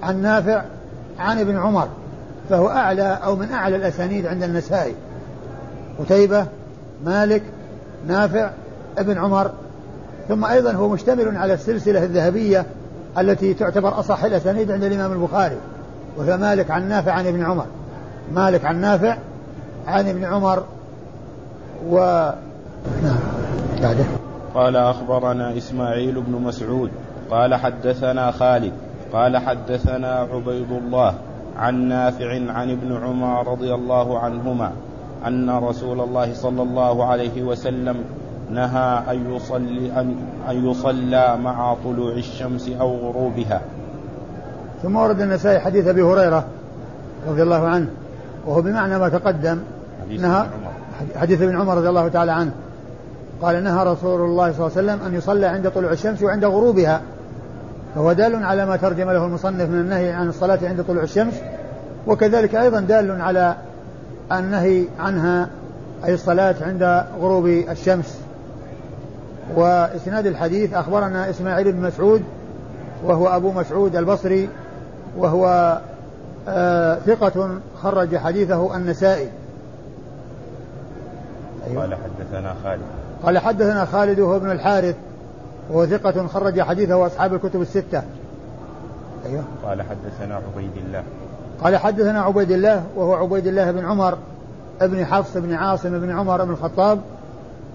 عن 0.03 0.23
نافع 0.23 0.62
عن 1.18 1.38
ابن 1.38 1.59
عمر 1.59 1.88
فهو 2.51 2.68
أعلى 2.68 3.18
أو 3.25 3.37
من 3.37 3.53
أعلى 3.53 3.77
الأسانيد 3.77 4.27
عند 4.27 4.42
النسائي. 4.42 4.94
قتيبة 5.99 6.47
مالك 7.05 7.42
نافع 8.07 8.51
ابن 8.99 9.18
عمر 9.18 9.51
ثم 10.29 10.44
أيضا 10.44 10.73
هو 10.73 10.88
مشتمل 10.88 11.37
على 11.37 11.55
السلسلة 11.55 12.05
الذهبية 12.05 12.66
التي 13.18 13.55
تعتبر 13.55 14.01
أصح 14.01 14.25
الأسانيد 14.25 14.70
عند 14.70 14.85
الإمام 14.85 15.12
البخاري 15.12 15.57
وهي 16.16 16.37
مالك 16.37 16.70
عن 16.70 16.88
نافع 16.88 17.12
عن 17.12 17.27
ابن 17.27 17.44
عمر. 17.44 17.66
مالك 18.35 18.64
عن 18.64 18.81
نافع 18.81 19.16
عن 19.87 20.09
ابن 20.09 20.25
عمر 20.25 20.62
و 21.90 21.97
نعم 23.03 23.18
بعده 23.83 24.05
قال 24.55 24.77
أخبرنا 24.77 25.57
إسماعيل 25.57 26.20
بن 26.20 26.33
مسعود 26.33 26.90
قال 27.31 27.55
حدثنا 27.55 28.31
خالد 28.31 28.73
قال 29.12 29.37
حدثنا 29.37 30.29
عبيد 30.33 30.73
الله 30.73 31.14
عن 31.59 31.88
نافع 31.88 32.53
عن 32.53 32.70
ابن 32.70 32.97
عمر 33.05 33.49
رضي 33.53 33.75
الله 33.75 34.18
عنهما 34.18 34.73
أن 35.27 35.51
رسول 35.51 36.01
الله 36.01 36.35
صلى 36.35 36.62
الله 36.62 37.05
عليه 37.05 37.42
وسلم 37.42 37.97
نهى 38.51 39.03
أن 39.11 39.35
يصلي 39.35 40.01
أن, 40.01 40.16
أن 40.51 40.70
يصلى 40.70 41.37
مع 41.37 41.77
طلوع 41.85 42.12
الشمس 42.12 42.68
أو 42.81 42.97
غروبها. 42.97 43.61
ثم 44.83 44.97
ورد 44.97 45.20
النسائي 45.20 45.61
حديث 45.61 45.87
أبي 45.87 46.03
هريرة 46.03 46.44
رضي 47.29 47.42
الله 47.42 47.68
عنه 47.68 47.87
وهو 48.47 48.62
بمعنى 48.62 48.99
ما 48.99 49.09
تقدم 49.09 49.59
حديث 50.05 50.21
نهى 50.21 50.47
حديث 51.17 51.43
ابن 51.43 51.61
عمر 51.61 51.77
رضي 51.77 51.88
الله 51.88 52.09
تعالى 52.09 52.33
عنه. 52.33 52.53
قال 53.43 53.64
نهى 53.64 53.85
رسول 53.85 54.21
الله 54.21 54.53
صلى 54.53 54.67
الله 54.67 54.79
عليه 54.79 54.93
وسلم 54.93 55.07
أن 55.07 55.14
يصلى 55.14 55.47
عند 55.47 55.71
طلوع 55.71 55.93
الشمس 55.93 56.23
وعند 56.23 56.45
غروبها. 56.45 57.01
فهو 57.95 58.12
دال 58.12 58.45
على 58.45 58.67
ما 58.67 58.77
ترجم 58.77 59.11
له 59.11 59.27
المصنف 59.27 59.69
من 59.69 59.81
النهي 59.81 60.12
عن 60.12 60.29
الصلاة 60.29 60.59
عند 60.62 60.85
طلوع 60.85 61.03
الشمس 61.03 61.35
وكذلك 62.07 62.55
أيضا 62.55 62.81
دال 62.81 63.21
على 63.21 63.57
النهي 64.33 64.85
عنها 64.99 65.49
أي 66.05 66.14
الصلاة 66.14 66.55
عند 66.61 67.05
غروب 67.21 67.47
الشمس. 67.47 68.19
وإسناد 69.57 70.27
الحديث 70.27 70.75
أخبرنا 70.75 71.31
إسماعيل 71.31 71.73
بن 71.73 71.83
مسعود 71.83 72.23
وهو 73.05 73.27
أبو 73.27 73.53
مسعود 73.53 73.97
البصري 73.97 74.49
وهو 75.19 75.79
آه 76.49 76.99
ثقة 77.07 77.51
خرج 77.83 78.17
حديثه 78.17 78.77
النسائي. 78.77 79.29
أيوة. 81.70 81.83
قال 81.83 81.94
حدثنا 81.94 82.55
خالد. 82.64 82.83
قال 83.22 83.38
حدثنا 83.38 83.85
خالد 83.85 84.20
وهو 84.20 84.37
ابن 84.37 84.50
الحارث 84.50 84.96
وهو 85.70 85.87
ثقة 85.87 86.27
خرج 86.27 86.61
حديثه 86.61 87.07
أصحاب 87.07 87.35
الكتب 87.35 87.62
الستة. 87.62 88.03
أيوه. 89.27 89.44
قال 89.64 89.83
حدثنا 89.83 90.35
عبيد 90.35 90.77
الله. 90.87 91.03
قال 91.62 91.77
حدثنا 91.77 92.22
عبيد 92.22 92.50
الله 92.50 92.85
وهو 92.96 93.14
عبيد 93.14 93.46
الله 93.46 93.70
بن 93.70 93.85
عمر 93.85 94.18
ابن 94.81 95.05
حفص 95.07 95.37
بن 95.37 95.55
عاصم 95.55 96.00
بن 96.00 96.11
عمر 96.11 96.44
بن 96.44 96.50
الخطاب 96.50 97.00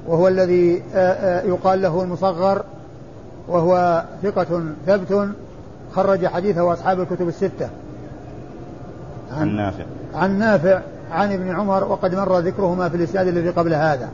وهو 0.08 0.28
الذي 0.28 0.84
يقال 1.45 1.82
له 1.82 2.04
المصغر 2.04 2.63
وهو 3.47 4.04
ثقة 4.23 4.63
ثبت 4.88 5.30
خرج 5.95 6.28
حديثه 6.28 6.73
أصحاب 6.73 6.99
الكتب 6.99 7.28
الستة. 7.28 7.69
عن, 9.32 9.39
عن 9.39 9.56
نافع. 9.56 9.84
عن 10.15 10.39
نافع. 10.39 10.82
عن 11.12 11.34
ابن 11.34 11.56
عمر 11.56 11.84
وقد 11.84 12.15
مر 12.15 12.39
ذكرهما 12.39 12.89
في 12.89 12.98
الإسناد 12.98 13.28
الذي 13.28 13.50
قبل 13.50 13.74
هذا. 13.74 14.10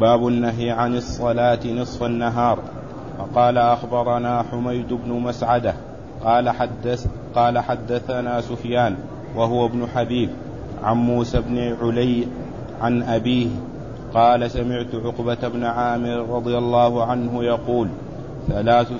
باب 0.00 0.26
النهي 0.26 0.70
عن 0.70 0.96
الصلاة 0.96 1.66
نصف 1.66 2.02
النهار. 2.02 2.58
فقال 3.20 3.58
أخبرنا 3.58 4.42
حميد 4.42 4.92
بن 4.92 5.12
مسعدة 5.12 5.74
قال 6.24 6.50
حدث 6.50 7.06
قال 7.34 7.58
حدثنا 7.58 8.40
سفيان 8.40 8.96
وهو 9.36 9.66
ابن 9.66 9.86
حبيب 9.86 10.30
عن 10.82 10.96
موسى 10.96 11.40
بن 11.40 11.76
علي 11.82 12.26
عن 12.80 13.02
أبيه 13.02 13.48
قال 14.14 14.50
سمعت 14.50 14.94
عقبة 14.94 15.48
بن 15.48 15.64
عامر 15.64 16.36
رضي 16.36 16.58
الله 16.58 17.04
عنه 17.04 17.44
يقول 17.44 17.88
ثلاث, 18.48 18.92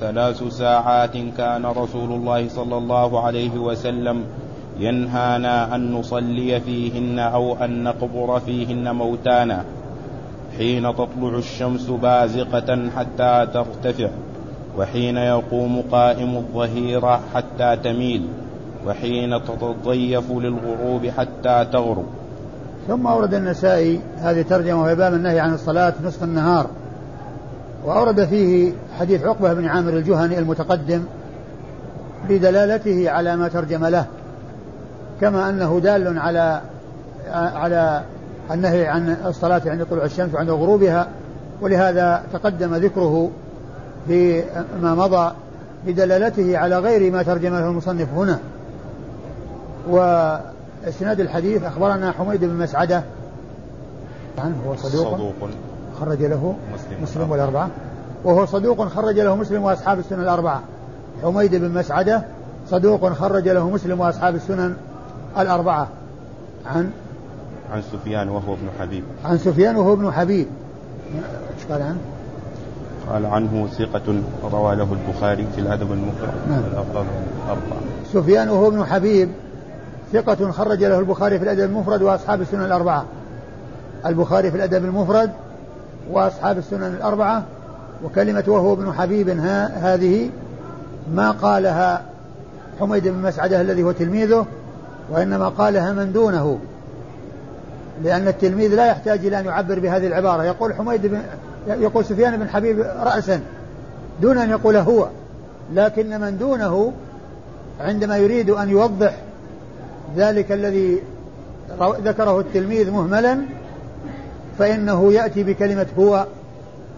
ثلاث 0.00 0.42
ساعات 0.44 1.16
كان 1.36 1.66
رسول 1.66 2.12
الله 2.12 2.48
صلى 2.48 2.76
الله 2.78 3.20
عليه 3.20 3.58
وسلم 3.58 4.24
ينهانا 4.78 5.74
أن 5.74 5.92
نصلي 5.92 6.60
فيهن 6.60 7.18
أو 7.18 7.56
أن 7.64 7.84
نقبر 7.84 8.40
فيهن 8.40 8.94
موتانا. 8.94 9.64
حين 10.58 10.82
تطلع 10.82 11.38
الشمس 11.38 11.86
بازقة 11.90 12.90
حتى 12.96 13.46
ترتفع 13.54 14.08
وحين 14.78 15.16
يقوم 15.16 15.82
قائم 15.92 16.36
الظهيرة 16.36 17.20
حتى 17.34 17.76
تميل 17.84 18.28
وحين 18.86 19.40
تتضيف 19.44 20.30
للغروب 20.30 21.06
حتى 21.06 21.66
تغرب. 21.72 22.06
ثم 22.88 23.06
أورد 23.06 23.34
النسائي 23.34 24.00
هذه 24.16 24.42
ترجمة 24.42 24.82
وهي 24.82 24.94
باب 24.94 25.14
النهي 25.14 25.40
عن 25.40 25.54
الصلاة 25.54 25.94
نصف 26.04 26.22
النهار. 26.22 26.66
وأورد 27.86 28.24
فيه 28.24 28.72
حديث 28.98 29.24
عقبة 29.24 29.54
بن 29.54 29.66
عامر 29.66 29.92
الجهني 29.92 30.38
المتقدم 30.38 31.04
بدلالته 32.28 33.10
على 33.10 33.36
ما 33.36 33.48
ترجم 33.48 33.86
له 33.86 34.06
كما 35.20 35.50
أنه 35.50 35.80
دال 35.80 36.18
على 36.18 36.60
على 37.32 38.02
النهي 38.50 38.86
عن 38.86 39.16
الصلاة 39.26 39.62
عند 39.66 39.86
طلوع 39.90 40.04
الشمس 40.04 40.34
وعند 40.34 40.50
غروبها 40.50 41.08
ولهذا 41.60 42.22
تقدم 42.32 42.74
ذكره 42.74 43.30
فيما 44.08 44.94
مضى 44.94 45.32
بدلالته 45.86 46.58
على 46.58 46.78
غير 46.78 47.12
ما 47.12 47.22
ترجمه 47.22 47.58
المصنف 47.58 48.08
هنا. 48.14 48.38
وإسناد 49.88 51.20
الحديث 51.20 51.64
أخبرنا 51.64 52.12
حميد 52.12 52.44
بن 52.44 52.54
مسعدة. 52.54 53.02
عنه 54.38 54.56
هو 54.66 54.76
صدوق, 54.76 55.14
صدوق. 55.14 55.34
خرج 56.00 56.22
له 56.22 56.54
مسلم, 56.74 57.02
مسلم 57.02 57.30
والأربعة. 57.30 57.68
وهو 58.24 58.46
صدوق 58.46 58.88
خرج 58.88 59.20
له 59.20 59.36
مسلم 59.36 59.62
وأصحاب 59.62 59.98
السنن 59.98 60.20
الأربعة. 60.20 60.62
حميد 61.22 61.54
بن 61.54 61.78
مسعدة 61.78 62.22
صدوق 62.70 63.12
خرج 63.12 63.48
له 63.48 63.70
مسلم 63.70 64.00
وأصحاب 64.00 64.34
السنن 64.34 64.76
الأربعة. 65.38 65.88
عن؟ 66.66 66.90
عن 67.72 67.82
سفيان 67.92 68.28
وهو 68.28 68.54
ابن 68.54 68.68
حبيب. 68.80 69.04
عن 69.24 69.38
سفيان 69.38 69.76
وهو 69.76 69.92
ابن 69.92 70.12
حبيب. 70.12 70.46
إيش 71.58 71.72
قال 71.72 71.82
عنه؟ 71.82 71.98
قال 73.10 73.26
عنه 73.26 73.68
ثقة 73.78 74.22
روى 74.52 74.76
له 74.76 74.88
البخاري 74.92 75.46
في 75.54 75.60
الأدب 75.60 75.92
المفرد. 75.92 76.34
نعم. 76.50 76.62
والأفضل 76.62 77.04
الأربعة. 77.44 77.78
سفيان 78.12 78.48
وهو 78.48 78.68
ابن 78.68 78.84
حبيب 78.84 79.28
ثقة 80.12 80.50
خرج 80.50 80.84
له 80.84 80.98
البخاري 80.98 81.38
في 81.38 81.44
الأدب 81.44 81.64
المفرد 81.64 82.02
وأصحاب 82.02 82.40
السنن 82.40 82.64
الأربعة. 82.64 83.04
البخاري 84.06 84.50
في 84.50 84.56
الأدب 84.56 84.84
المفرد 84.84 85.30
وأصحاب 86.10 86.58
السنن 86.58 86.94
الأربعة 86.94 87.44
وكلمة 88.04 88.44
وهو 88.46 88.72
ابن 88.72 88.92
حبيب 88.92 89.28
هذه 89.74 90.30
ما 91.14 91.30
قالها 91.30 92.02
حميد 92.80 93.08
بن 93.08 93.22
مسعدة 93.22 93.60
الذي 93.60 93.82
هو 93.82 93.92
تلميذه 93.92 94.46
وإنما 95.10 95.48
قالها 95.48 95.92
من 95.92 96.12
دونه 96.12 96.58
لأن 98.04 98.28
التلميذ 98.28 98.74
لا 98.74 98.86
يحتاج 98.86 99.26
إلى 99.26 99.40
أن 99.40 99.44
يعبر 99.44 99.78
بهذه 99.78 100.06
العبارة. 100.06 100.44
يقول 100.44 100.74
حميد 100.74 101.06
بن 101.06 101.22
يقول 101.68 102.04
سفيان 102.04 102.36
بن 102.36 102.48
حبيب 102.48 102.80
رأسا 102.80 103.40
دون 104.22 104.38
أن 104.38 104.50
يقول 104.50 104.76
هو 104.76 105.08
لكن 105.74 106.20
من 106.20 106.38
دونه 106.38 106.92
عندما 107.80 108.16
يريد 108.16 108.50
أن 108.50 108.68
يوضح 108.68 109.14
ذلك 110.16 110.52
الذي 110.52 111.02
ذكره 111.80 112.40
التلميذ 112.40 112.90
مهملا 112.90 113.38
فإنه 114.58 115.12
يأتي 115.12 115.42
بكلمة 115.42 115.86
هو 115.98 116.26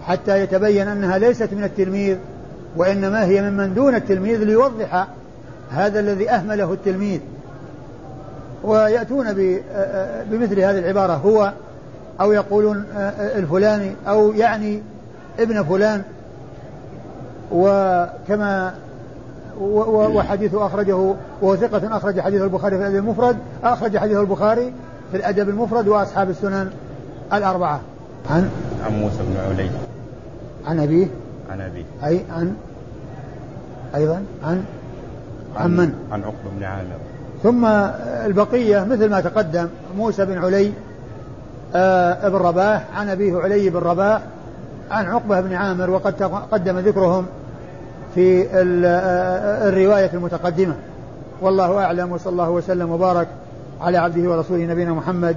حتى 0.07 0.43
يتبين 0.43 0.89
أنها 0.89 1.19
ليست 1.19 1.53
من 1.53 1.65
التلميذ 1.65 2.17
وإنما 2.77 3.25
هي 3.25 3.51
ممن 3.51 3.75
دون 3.75 3.95
التلميذ 3.95 4.45
ليوضح 4.45 5.07
هذا 5.71 6.01
الذي 6.01 6.31
أهمله 6.31 6.73
التلميذ. 6.73 7.21
ويأتون 8.65 9.33
بمثل 10.31 10.61
هذه 10.61 10.79
العبارة 10.79 11.13
هو 11.13 11.53
أو 12.21 12.33
يقولون 12.33 12.85
الفلاني 13.19 13.93
أو 14.09 14.33
يعني 14.33 14.83
ابن 15.39 15.63
فلان. 15.63 16.03
وكما 17.53 18.75
وحديث 19.61 20.55
أخرجه 20.55 21.15
وهو 21.43 21.57
ثقة 21.57 21.97
أخرج 21.97 22.21
حديث 22.21 22.43
البخاري 22.43 22.77
في 22.77 22.83
الأدب 22.83 22.97
المفرد 22.97 23.37
أخرج 23.65 23.97
حديث 23.97 24.17
البخاري 24.17 24.73
في 25.11 25.17
الأدب 25.17 25.49
المفرد 25.49 25.89
وأصحاب 25.89 26.31
السنن. 26.31 26.71
الأربعة. 27.33 27.81
عن؟ 28.31 28.51
عن 28.85 28.93
موسى 28.93 29.19
بن 29.19 29.37
علي 29.37 29.71
عن 30.67 30.81
أبيه؟ 30.81 31.07
عن 31.51 31.61
أبيه. 31.61 31.85
أي 32.05 32.21
عن؟ 32.31 32.57
أيضا 33.95 34.23
عن؟ 34.45 34.65
عن 35.57 35.77
من؟ 35.77 35.93
عن 36.13 36.23
عقبة 36.23 36.51
بن 36.59 36.65
عامر. 36.65 36.99
ثم 37.43 37.67
البقية 38.27 38.85
مثل 38.85 39.11
ما 39.11 39.21
تقدم 39.21 39.69
موسى 39.97 40.25
بن 40.25 40.39
علي 40.39 40.73
آه 41.75 42.29
بن 42.29 42.37
رباح 42.37 42.85
عن 42.97 43.09
أبيه 43.09 43.39
علي 43.39 43.71
بن 43.71 43.79
رباح 43.79 44.23
عن 44.91 45.07
عقبة 45.07 45.41
بن 45.41 45.55
عامر 45.55 45.91
وقد 45.91 46.13
تقدم 46.13 46.79
ذكرهم 46.79 47.27
في 48.15 48.43
آه، 48.43 49.69
الرواية 49.69 50.11
المتقدمة. 50.15 50.75
والله 51.41 51.85
أعلم 51.85 52.13
وصلى 52.13 52.33
الله 52.33 52.51
وسلم 52.51 52.91
وبارك 52.91 53.29
على 53.81 53.99
عبده 53.99 54.31
ورسوله 54.31 54.65
نبينا 54.65 54.93
محمد. 54.93 55.37